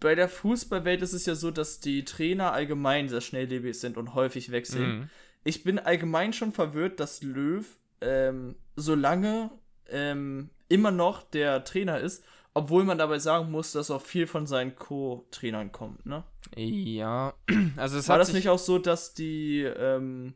[0.00, 4.14] Bei der Fußballwelt ist es ja so, dass die Trainer allgemein sehr schnelllebig sind und
[4.14, 4.98] häufig wechseln.
[5.00, 5.10] Mhm.
[5.44, 7.64] Ich bin allgemein schon verwirrt, dass Löw
[8.00, 9.50] ähm, so lange
[9.88, 12.24] ähm, immer noch der Trainer ist,
[12.56, 16.24] obwohl man dabei sagen muss, dass auch viel von seinen Co-Trainern kommt, ne?
[16.56, 17.34] Ja,
[17.76, 20.32] also es War das nicht auch so, dass die ähm,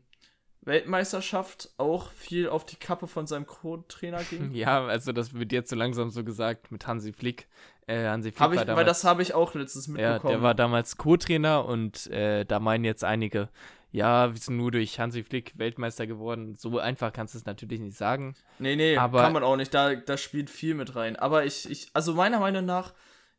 [0.61, 4.51] Weltmeisterschaft auch viel auf die Kappe von seinem Co-Trainer ging?
[4.53, 7.47] Ja, also das wird jetzt so langsam so gesagt mit Hansi Flick.
[7.87, 10.31] Äh, Hansi Flick Hab ich, war weil damals, das habe ich auch letztens ja, mitbekommen.
[10.31, 13.49] der war damals Co-Trainer und äh, da meinen jetzt einige,
[13.91, 16.55] ja, wir sind nur durch Hansi Flick Weltmeister geworden.
[16.55, 18.35] So einfach kannst du es natürlich nicht sagen.
[18.59, 19.73] nee, nee, aber- kann man auch nicht.
[19.73, 21.15] Da, da spielt viel mit rein.
[21.17, 22.93] Aber ich, ich, also meiner Meinung nach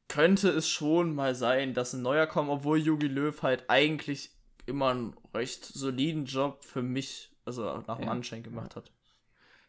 [0.09, 4.30] könnte es schon mal sein, dass ein neuer kommt, obwohl Jogi Löw halt eigentlich
[4.66, 8.11] immer einen recht soliden Job für mich, also nach dem Ja.
[8.12, 8.92] Anschein gemacht hat.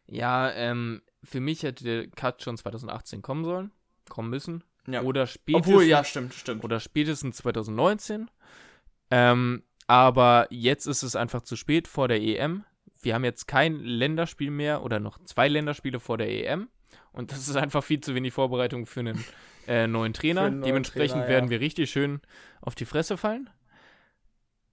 [0.05, 3.71] Ja, ähm, für mich hätte der Cut schon 2018 kommen sollen,
[4.09, 4.63] kommen müssen.
[4.85, 5.01] Ja.
[5.03, 6.63] Oder spätestens, Obwohl, ja, stimmt, stimmt.
[6.65, 8.29] oder spätestens 2019.
[9.11, 12.63] Ähm, aber jetzt ist es einfach zu spät vor der EM.
[13.01, 16.69] Wir haben jetzt kein Länderspiel mehr oder noch zwei Länderspiele vor der EM.
[17.11, 19.23] Und das ist einfach viel zu wenig Vorbereitung für einen
[19.67, 20.43] äh, neuen Trainer.
[20.43, 21.51] Einen neuen Dementsprechend Trainer, werden ja.
[21.51, 22.21] wir richtig schön
[22.61, 23.49] auf die Fresse fallen.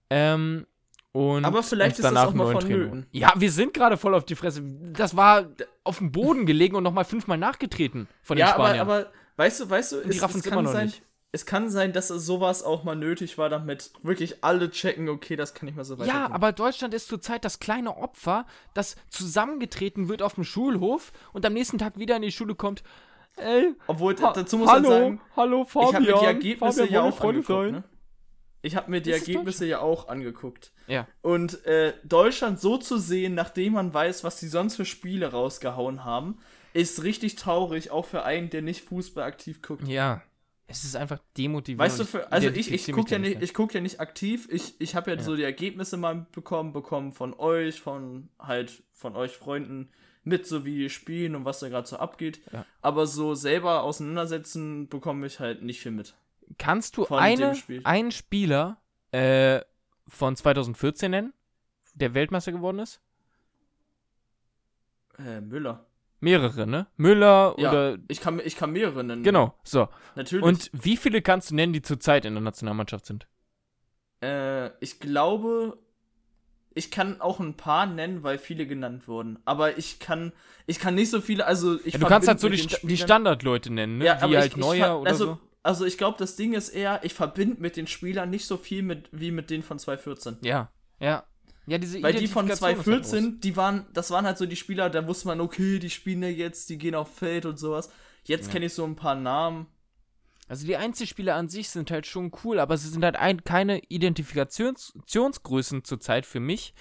[0.09, 0.65] Ähm,
[1.13, 3.05] und Aber vielleicht ist das auch mal vonnöten.
[3.11, 4.63] Ja, wir sind gerade voll auf die Fresse.
[4.93, 5.49] Das war
[5.83, 8.81] auf dem Boden gelegen und nochmal fünfmal nachgetreten von den ja, aber, Spaniern.
[8.81, 11.03] aber weißt du, weißt du, die raffen es immer noch sein, nicht.
[11.33, 15.53] Es kann sein, dass sowas auch mal nötig war, damit wirklich alle checken, okay, das
[15.53, 16.15] kann nicht mehr so weitergehen.
[16.15, 21.45] Ja, aber Deutschland ist zurzeit das kleine Opfer, das zusammengetreten wird auf dem Schulhof und
[21.45, 22.83] am nächsten Tag wieder in die Schule kommt.
[23.37, 26.03] Ey, Obwohl, ha dazu muss man hallo, sagen, hallo ich habe Fabian.
[26.03, 27.83] mir die Ergebnisse Fabian, ja auch Freunde angeguckt, ne?
[28.63, 30.71] Ich habe mir die ist Ergebnisse ja auch angeguckt.
[30.87, 31.07] Ja.
[31.21, 36.03] Und äh, Deutschland so zu sehen, nachdem man weiß, was die sonst für Spiele rausgehauen
[36.03, 36.39] haben,
[36.73, 39.87] ist richtig traurig, auch für einen, der nicht Fußball aktiv guckt.
[39.87, 40.21] Ja.
[40.71, 41.79] Es ist einfach demotivierend.
[41.79, 44.47] Weißt du, für, also ich, ich identifiziere gucke ja, nicht- ich guck ja nicht aktiv,
[44.51, 45.23] ich, ich habe ja, Ja.
[45.23, 49.89] so die Ergebnisse mal bekommen, bekommen von euch, von halt von euch Freunden
[50.23, 52.41] mit, so wie die spielen und was da gerade so abgeht.
[52.53, 52.65] Ja.
[52.81, 56.15] Aber so selber auseinandersetzen bekomme ich halt nicht viel mit.
[56.57, 57.81] Kannst du eine, Spiel.
[57.85, 59.61] einen Spieler äh,
[60.07, 61.33] von 2014 nennen,
[61.93, 63.01] der Weltmeister geworden ist?
[65.17, 65.85] Äh, Müller.
[66.21, 66.87] Mehrere, ne?
[66.97, 67.97] Müller Ja, oder.
[68.07, 69.23] ich kann, ich kann mehrere nennen.
[69.23, 69.89] Genau, so.
[70.15, 70.45] Natürlich.
[70.45, 73.27] Und wie viele kannst du nennen, die zurzeit in der Nationalmannschaft sind?
[74.23, 75.77] Äh, ich glaube,
[76.73, 79.39] ich kann auch ein paar nennen, weil viele genannt wurden.
[79.45, 80.31] Aber ich kann,
[80.67, 83.73] ich kann nicht so viele, also ich Ja, du kannst halt so die, die Standardleute
[83.73, 84.05] nennen, ne?
[84.05, 85.39] Ja, Wie aber halt ich, Neuer ich, oder also, so.
[85.63, 88.81] Also ich glaube, das Ding ist eher, ich verbinde mit den Spielern nicht so viel
[88.81, 90.37] mit, wie mit denen von 2014.
[90.41, 91.23] Ja, ja.
[91.67, 94.45] Ja, diese Weil die von Identifikation ist halt 2014, die waren, das waren halt so
[94.45, 97.57] die Spieler, da wusste man, okay, die spielen ja jetzt, die gehen auf Feld und
[97.59, 97.89] sowas.
[98.23, 98.53] Jetzt Ja.
[98.53, 99.67] kenne ich so ein paar Namen.
[100.47, 103.79] Also die Einzelspieler an sich sind halt schon cool, aber sie sind halt ein, keine
[103.87, 106.73] Identifikationsgrößen zurzeit für mich,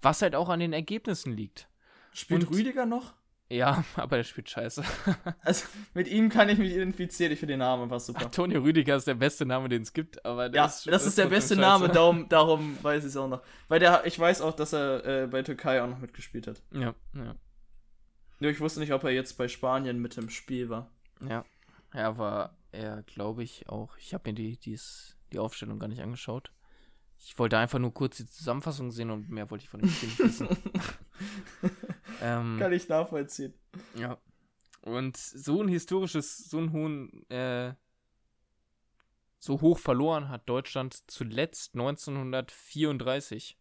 [0.00, 1.68] was halt auch an den Ergebnissen liegt.
[2.14, 3.14] Spielt Und- Rüdiger noch?
[3.50, 4.82] Ja, aber er spielt scheiße.
[5.42, 7.32] Also mit ihm kann ich mich identifizieren.
[7.32, 8.24] Ich finde den Namen einfach super.
[8.26, 11.26] Antonio Rüdiger ist der beste Name, den es gibt, aber ja, das, das ist der
[11.26, 13.42] beste Name, darum, darum weiß ich es auch noch.
[13.68, 16.62] Weil der, ich weiß auch, dass er äh, bei Türkei auch noch mitgespielt hat.
[16.72, 17.34] Ja, ja.
[18.38, 20.90] Nur ich wusste nicht, ob er jetzt bei Spanien mit im Spiel war.
[21.28, 21.44] Ja,
[21.92, 23.96] er war er, glaube ich, auch.
[23.98, 26.52] Ich habe mir die, dies, die Aufstellung gar nicht angeschaut.
[27.18, 30.08] Ich wollte einfach nur kurz die Zusammenfassung sehen und mehr wollte ich von dem Spiel
[30.08, 30.48] nicht wissen.
[32.20, 33.54] Ähm, Kann ich nachvollziehen.
[33.94, 34.18] Ja.
[34.82, 37.74] Und so ein historisches, so einen hohen, äh,
[39.38, 43.56] so hoch verloren hat Deutschland zuletzt 1934.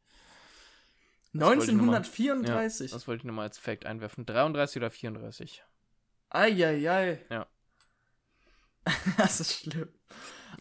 [1.34, 2.46] 1934?
[2.48, 4.26] Das, ja, das wollte ich nochmal als Fact einwerfen.
[4.26, 5.64] 33 oder 34?
[6.30, 7.26] Eieiei.
[7.30, 7.48] Ja.
[9.18, 9.90] das ist schlimm.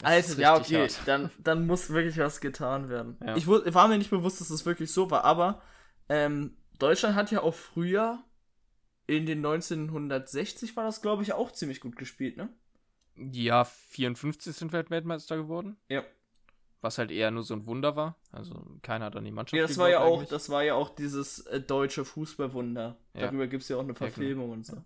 [0.02, 3.16] Alter, ja, okay, dann, dann muss wirklich was getan werden.
[3.24, 3.36] Ja.
[3.36, 5.62] Ich war mir nicht bewusst, dass das wirklich so war, aber
[6.08, 8.22] ähm, Deutschland hat ja auch früher,
[9.06, 12.48] in den 1960 war das, glaube ich, auch ziemlich gut gespielt, ne?
[13.16, 15.76] Ja, 54 sind Weltmeister geworden.
[15.88, 16.04] Ja.
[16.80, 18.16] Was halt eher nur so ein Wunder war.
[18.30, 20.90] Also keiner hat an die Mannschaft Ja, das war ja auch, das war ja auch
[20.90, 22.96] dieses äh, deutsche Fußballwunder.
[23.14, 23.20] Ja.
[23.20, 24.54] Darüber gibt es ja auch eine Verfilmung ja, genau.
[24.54, 24.84] und so.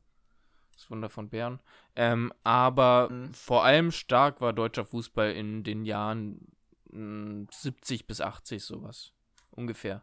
[0.74, 1.61] Das Wunder von Bern.
[1.95, 3.34] Ähm, aber mhm.
[3.34, 6.49] vor allem stark war deutscher Fußball in den Jahren
[6.90, 9.12] mh, 70 bis 80 sowas.
[9.51, 10.03] Ungefähr.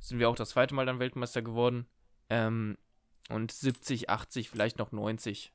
[0.00, 1.86] Sind wir auch das zweite Mal dann Weltmeister geworden.
[2.30, 2.76] Ähm,
[3.30, 5.52] und 70, 80, vielleicht noch 90.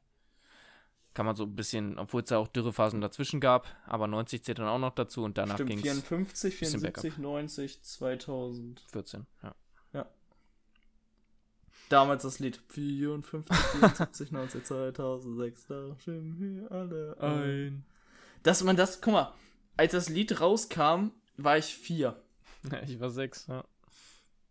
[1.14, 4.60] Kann man so ein bisschen, obwohl es ja auch Dürrephasen dazwischen gab, aber 90 zählt
[4.60, 5.84] dann auch noch dazu und danach ging es.
[5.84, 8.84] 54, 74, 90, 2000.
[8.91, 9.56] 14, ja.
[11.89, 17.86] Damals das Lied 54, 74, 90, 2006, da stimmen wir alle ein.
[18.41, 19.34] Dass man das, guck mal,
[19.78, 22.20] als das Lied rauskam, war ich vier.
[22.72, 23.66] Ja, ich war sechs, ja.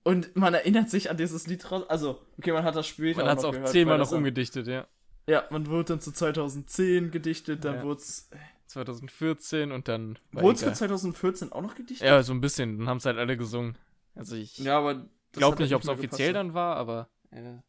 [0.04, 1.84] Und man erinnert sich an dieses Lied raus.
[1.88, 3.14] Also, okay, man hat das Spiel.
[3.14, 4.86] Man hat es auch zehnmal noch umgedichtet, ja.
[5.28, 7.82] Ja, man wurde dann zu 2010 gedichtet, dann ja.
[7.82, 8.28] wurde es.
[8.66, 10.18] 2014 und dann.
[10.32, 12.06] Wurde es für 2014 auch noch gedichtet?
[12.06, 12.78] Ja, so ein bisschen.
[12.78, 13.76] Dann haben es halt alle gesungen.
[14.14, 14.58] Also ich.
[14.58, 15.06] Ja, aber.
[15.32, 17.08] Glaube nicht, ob es offiziell dann war, aber.
[17.30, 17.62] Ja.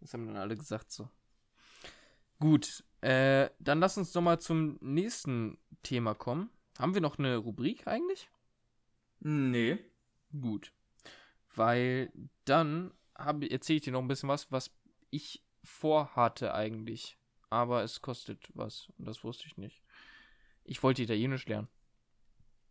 [0.00, 1.08] Das haben dann alle gesagt so.
[2.40, 6.50] Gut, äh, dann lass uns doch mal zum nächsten Thema kommen.
[6.78, 8.30] Haben wir noch eine Rubrik eigentlich?
[9.20, 9.78] Nee.
[10.40, 10.72] Gut.
[11.58, 12.12] Weil
[12.44, 14.70] dann erzähle ich dir noch ein bisschen was, was
[15.10, 17.18] ich vorhatte eigentlich.
[17.50, 18.88] Aber es kostet was.
[18.96, 19.82] Und das wusste ich nicht.
[20.62, 21.66] Ich wollte Italienisch lernen.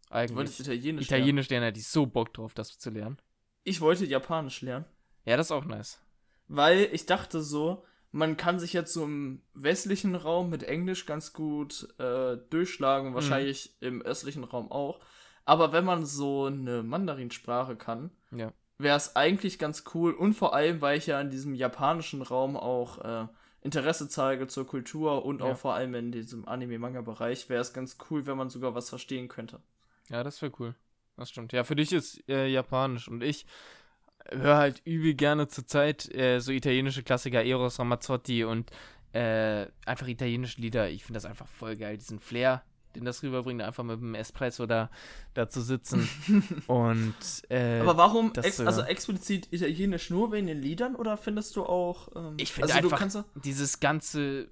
[0.09, 0.29] Eigentlich.
[0.29, 1.21] Du wolltest Italienisch, Italienisch lernen?
[1.21, 3.17] Italienisch lernen, hätte ich so Bock drauf, das zu lernen.
[3.63, 4.85] Ich wollte Japanisch lernen.
[5.25, 5.99] Ja, das ist auch nice.
[6.47, 11.33] Weil ich dachte so, man kann sich jetzt so im westlichen Raum mit Englisch ganz
[11.33, 13.88] gut äh, durchschlagen, wahrscheinlich mhm.
[13.88, 15.01] im östlichen Raum auch.
[15.43, 18.53] Aber wenn man so eine Mandarinsprache kann, ja.
[18.78, 20.13] Wäre es eigentlich ganz cool.
[20.13, 23.28] Und vor allem, weil ich ja in diesem japanischen Raum auch äh,
[23.61, 25.47] Interesse zeige zur Kultur und ja.
[25.47, 29.28] auch vor allem in diesem Anime-Manga-Bereich, wäre es ganz cool, wenn man sogar was verstehen
[29.28, 29.59] könnte.
[30.09, 30.75] Ja, das wäre cool.
[31.17, 31.51] Das stimmt.
[31.51, 33.45] Ja, für dich ist äh, Japanisch und ich
[34.30, 38.71] höre halt übel gerne zur Zeit äh, so italienische Klassiker, Eros Ramazzotti und
[39.13, 40.89] äh, einfach italienische Lieder.
[40.89, 42.63] Ich finde das einfach voll geil, diesen Flair,
[42.95, 44.89] den das rüberbringt, einfach mit dem Espresso da,
[45.33, 46.07] da zu sitzen.
[46.67, 47.15] und
[47.49, 52.09] äh, Aber warum ex also explizit italienisch nur wegen den Liedern oder findest du auch
[52.15, 54.49] ähm, Ich finde also einfach dieses ganze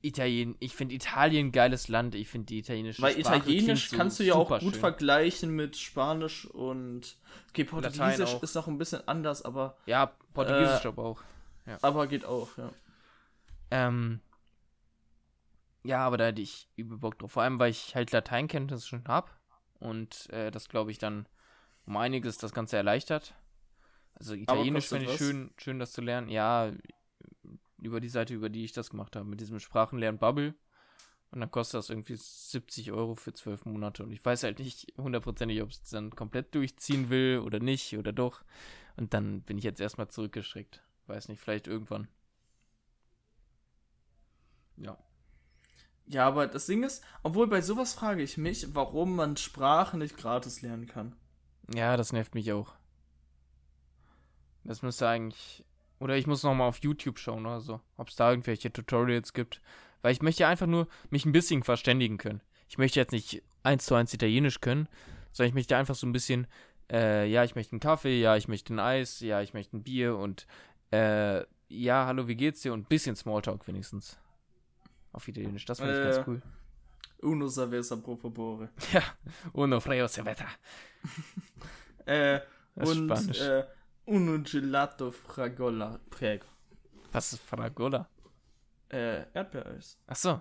[0.00, 2.14] Italien, ich finde Italien ein geiles Land.
[2.14, 4.74] Ich finde die italienische Weil Sprache Italienisch kannst du ja auch gut schön.
[4.74, 7.16] vergleichen mit Spanisch und
[7.50, 11.22] okay, Portugiesisch ist noch ein bisschen anders, aber ja, Portugiesisch äh, aber auch.
[11.66, 11.78] Ja.
[11.82, 12.70] Aber geht auch, ja.
[13.70, 14.20] Ähm,
[15.84, 17.32] ja, aber da hätte ich übel Bock drauf.
[17.32, 19.30] Vor allem, weil ich halt Lateinkenntnisse schon habe
[19.78, 21.26] und äh, das glaube ich dann
[21.86, 23.34] um einiges das Ganze erleichtert.
[24.14, 26.28] Also Italienisch finde ich schön, schön, das zu lernen.
[26.28, 26.72] Ja,
[27.80, 30.54] über die Seite, über die ich das gemacht habe, mit diesem Sprachenlernen Bubble.
[31.30, 34.02] Und dann kostet das irgendwie 70 Euro für zwölf Monate.
[34.02, 38.12] Und ich weiß halt nicht hundertprozentig, ob es dann komplett durchziehen will oder nicht oder
[38.12, 38.42] doch.
[38.96, 40.82] Und dann bin ich jetzt erstmal zurückgeschreckt.
[41.06, 42.08] Weiß nicht, vielleicht irgendwann.
[44.76, 44.96] Ja.
[46.08, 50.16] Ja, aber das Ding ist, obwohl bei sowas frage ich mich, warum man Sprachen nicht
[50.16, 51.14] gratis lernen kann.
[51.74, 52.72] Ja, das nervt mich auch.
[54.64, 55.64] Das müsste eigentlich
[56.00, 59.60] oder ich muss nochmal auf YouTube schauen oder so, ob es da irgendwelche Tutorials gibt.
[60.02, 62.40] Weil ich möchte einfach nur mich ein bisschen verständigen können.
[62.68, 64.88] Ich möchte jetzt nicht eins zu eins Italienisch können,
[65.32, 66.46] sondern ich möchte einfach so ein bisschen,
[66.90, 69.82] äh, ja, ich möchte einen Kaffee, ja, ich möchte ein Eis, ja, ich möchte ein
[69.82, 70.46] Bier und,
[70.92, 72.72] äh, ja, hallo, wie geht's dir?
[72.72, 74.18] Und ein bisschen Smalltalk wenigstens.
[75.12, 76.42] Auf Italienisch, das finde ich äh, ganz cool.
[77.20, 78.68] Uno cerveza pro favore.
[78.92, 79.02] Ja,
[79.52, 80.46] uno frio cerveza.
[82.06, 82.40] äh,
[82.74, 83.40] und, Spanisch.
[83.40, 83.64] Äh,
[84.06, 86.46] Uno gelato fragola, prego.
[87.12, 88.08] Was ist Fragola?
[88.88, 89.98] Äh, Erdbeereis.
[90.06, 90.40] Ach so.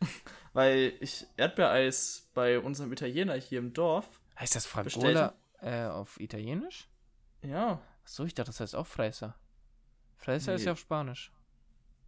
[0.52, 4.20] Weil ich Erdbeereis bei unserem Italiener hier im Dorf.
[4.38, 4.66] Heißt das.
[4.66, 6.88] Fragola äh, auf Italienisch?
[7.42, 7.80] Ja.
[8.04, 9.34] Ach so, ich dachte, das heißt auch Freiser.
[10.16, 10.66] Freiser ist Nee.
[10.66, 11.32] ja auf Spanisch.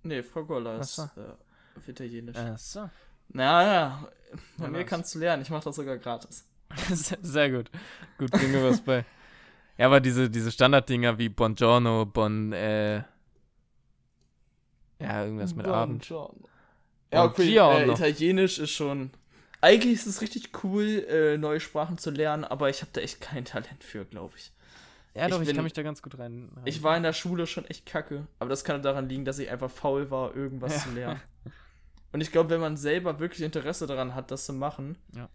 [0.04, 1.34] Nee, Fragola ist äh,
[1.76, 2.36] auf Italienisch.
[2.38, 2.88] Ach so.
[3.28, 4.08] Naja,
[4.58, 5.42] bei Ja, mir kannst du lernen.
[5.42, 6.46] Ich mache das sogar gratis.
[6.90, 7.70] sehr, sehr gut.
[8.18, 9.04] Gut, bringen wir was bei.
[9.78, 13.02] Ja, aber diese, diese Standarddinger wie Buongiorno, Bon, äh.
[15.00, 16.06] Ja, irgendwas mit Abend.
[16.08, 16.48] Buongiorno.
[17.12, 17.56] Ja, okay.
[17.56, 17.90] Äh.
[17.92, 19.10] Italienisch ist schon.
[19.60, 23.20] Eigentlich ist es richtig cool, äh, neue Sprachen zu lernen, aber ich habe da echt
[23.20, 24.52] kein Talent für, glaube ich.
[25.14, 26.50] Ja, doch, Ich ich, bin- kann mich da ganz gut rein.
[26.54, 29.38] rein Ich war in der Schule schon echt kacke, aber das kann daran liegen, dass
[29.38, 30.80] ich einfach faul war, irgendwas Ja.
[30.82, 31.20] zu lernen.
[32.14, 35.28] Und ich glaube, wenn man selber wirklich Interesse daran hat, das zu machen, Ja.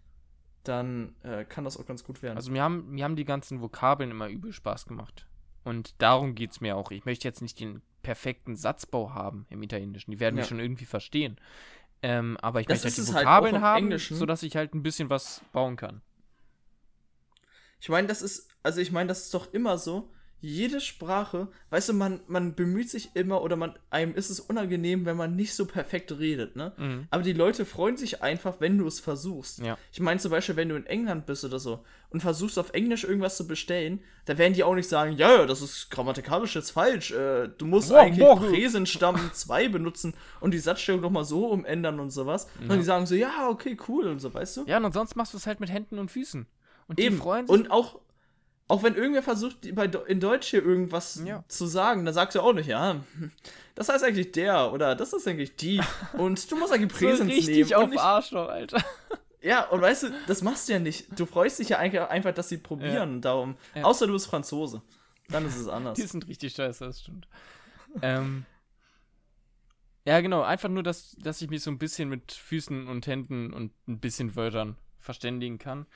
[0.64, 2.36] dann äh, kann das auch ganz gut werden.
[2.38, 5.26] Also mir haben, mir haben die ganzen Vokabeln immer übel Spaß gemacht.
[5.62, 6.90] Und darum geht es mir auch.
[6.90, 10.10] Ich möchte jetzt nicht den perfekten Satzbau haben im Italienischen.
[10.10, 10.48] Die werden mich Ja.
[10.48, 11.36] schon irgendwie verstehen.
[12.02, 14.16] Ähm, aber ich Das möchte halt die halt Vokabeln im haben, Englischen.
[14.16, 16.00] sodass ich halt ein bisschen was bauen kann.
[17.78, 20.10] Ich meine, das ist, also ich meine, das ist doch immer so.
[20.42, 25.04] Jede Sprache, weißt du, man, man bemüht sich immer oder man, einem ist es unangenehm,
[25.04, 26.72] wenn man nicht so perfekt redet, ne?
[26.78, 27.06] Mhm.
[27.10, 29.58] Aber die Leute freuen sich einfach, wenn du es versuchst.
[29.58, 29.76] Ja.
[29.92, 33.04] Ich meine zum Beispiel, wenn du in England bist oder so und versuchst auf Englisch
[33.04, 36.70] irgendwas zu bestellen, da werden die auch nicht sagen, ja, ja, das ist grammatikalisch jetzt
[36.70, 37.10] falsch.
[37.10, 38.38] Äh, du musst Wow, eigentlich wow.
[38.38, 42.46] Präsentstamm 2 benutzen und die Satzstellung nochmal so umändern und sowas.
[42.66, 44.64] Und die sagen so, ja, okay, cool und so, weißt du?
[44.66, 46.46] Ja, und sonst machst du es halt mit Händen und Füßen.
[46.88, 47.18] Und die Eben.
[47.18, 47.54] freuen sich.
[47.54, 48.00] Und auch,
[48.70, 51.44] auch wenn irgendwer versucht, in Deutsch hier irgendwas Ja.
[51.48, 52.96] zu sagen, dann sagst du auch nicht, ja,
[53.74, 55.80] das heißt eigentlich der oder das ist eigentlich die.
[56.14, 57.38] Und du musst eigentlich so Präsens nehmen.
[57.46, 58.82] richtig auf nicht, Arschloch, Alter.
[59.42, 61.18] Ja, und weißt du, das machst du ja nicht.
[61.18, 63.22] Du freust dich ja einfach, dass sie probieren.
[63.22, 63.56] Darum.
[63.74, 63.84] Ja.
[63.84, 64.82] Außer du bist Franzose.
[65.30, 65.94] Dann ist es anders.
[65.98, 67.26] Die sind richtig scheiße, das stimmt.
[68.02, 68.44] ähm,
[70.04, 70.42] ja, genau.
[70.42, 73.98] Einfach nur, dass, dass ich mich so ein bisschen mit Füßen und Händen und ein
[73.98, 75.86] bisschen Wörtern verständigen kann.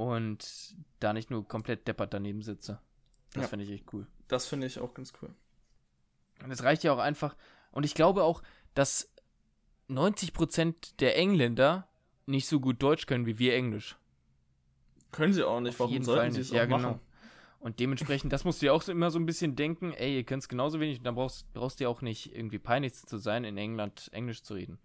[0.00, 2.80] Und da nicht nur komplett deppert daneben sitze.
[3.34, 3.48] Das Ja.
[3.48, 4.06] finde ich echt cool.
[4.28, 5.28] Das finde ich auch ganz cool.
[6.42, 7.36] Und es reicht ja auch einfach.
[7.70, 8.42] Und ich glaube auch,
[8.72, 9.12] dass
[9.90, 11.86] 90% der Engländer
[12.24, 13.98] nicht so gut Deutsch können wie wir Englisch.
[15.12, 15.74] Können sie auch nicht.
[15.74, 16.46] Auf Warum jeden sollten Fall sie nicht.
[16.46, 16.78] es auch Ja, genau.
[16.78, 17.00] machen?
[17.58, 20.24] Und dementsprechend, das musst du ja auch so immer so ein bisschen denken, ey, ihr
[20.24, 23.44] könnt es genauso wenig, dann brauchst, brauchst du ja auch nicht irgendwie peinlich zu sein,
[23.44, 24.78] in England Englisch zu reden.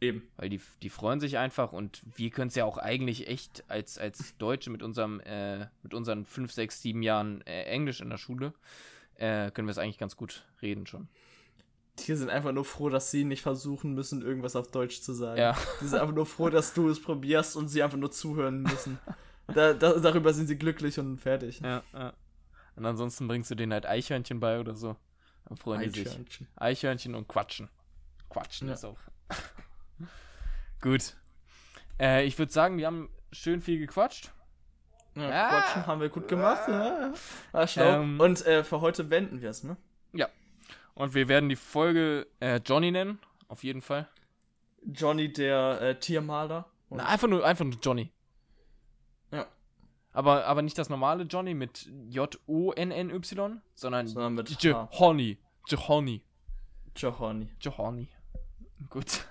[0.00, 0.22] Eben.
[0.36, 3.98] Weil die, die freuen sich einfach und wir können es ja auch eigentlich echt als,
[3.98, 8.16] als Deutsche mit unserem, äh, mit unseren 5, 6, 7 Jahren äh, Englisch in der
[8.16, 8.54] Schule,
[9.16, 11.08] äh, können wir es eigentlich ganz gut reden schon.
[11.98, 15.38] Die sind einfach nur froh, dass sie nicht versuchen müssen, irgendwas auf Deutsch zu sagen.
[15.38, 15.56] Ja.
[15.82, 18.98] Die sind einfach nur froh, dass du es probierst und sie einfach nur zuhören müssen.
[19.48, 21.60] da, da, darüber sind sie glücklich und fertig.
[21.60, 22.14] Ja, ja.
[22.76, 24.96] Und ansonsten bringst du denen halt Eichhörnchen bei oder so.
[25.44, 26.08] Dann freuen die sich.
[26.08, 26.48] Eichhörnchen.
[26.56, 27.68] Eichhörnchen und Quatschen.
[28.30, 28.74] Quatschen Ja.
[28.74, 28.98] ist auch.
[30.80, 31.14] Gut.
[31.98, 34.32] Äh, ich würde sagen, wir haben schön viel gequatscht.
[35.16, 35.48] Ja, Ah.
[35.50, 36.68] Quatschen haben wir gut gemacht.
[36.68, 37.12] Ja.
[37.52, 38.00] War schlau.
[38.02, 38.20] Ähm.
[38.20, 39.76] und äh, für heute beenden wir es, ne?
[40.94, 43.20] Und wir werden die Folge äh, Johnny nennen.
[43.48, 44.06] Auf jeden Fall.
[44.84, 46.66] Johnny, der äh, Tiermaler.
[46.90, 48.10] Na, einfach nur, einfach nur Johnny.
[49.30, 49.46] Ja.
[50.12, 54.56] Aber, aber nicht das normale Johnny mit J-O-N-N-Y, sondern Sondern mit H.
[54.60, 55.38] Johonny.
[55.68, 56.22] Johonny.
[56.96, 57.48] Johonny.
[57.60, 58.08] Johonny.
[58.88, 59.24] Gut.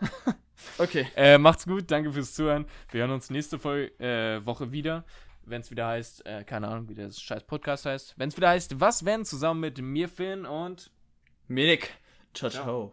[0.78, 1.08] Okay.
[1.16, 2.66] Äh, macht's gut, danke fürs Zuhören.
[2.92, 5.04] Wir hören uns nächste Folge, äh, Woche wieder.
[5.44, 8.14] Wenn es wieder heißt, äh, keine Ahnung, wie der scheiß Podcast heißt.
[8.18, 10.92] Wenn es wieder heißt, was wenn, zusammen mit mir, Finn und
[11.48, 11.96] Minik.
[12.34, 12.88] Ciao, ciao.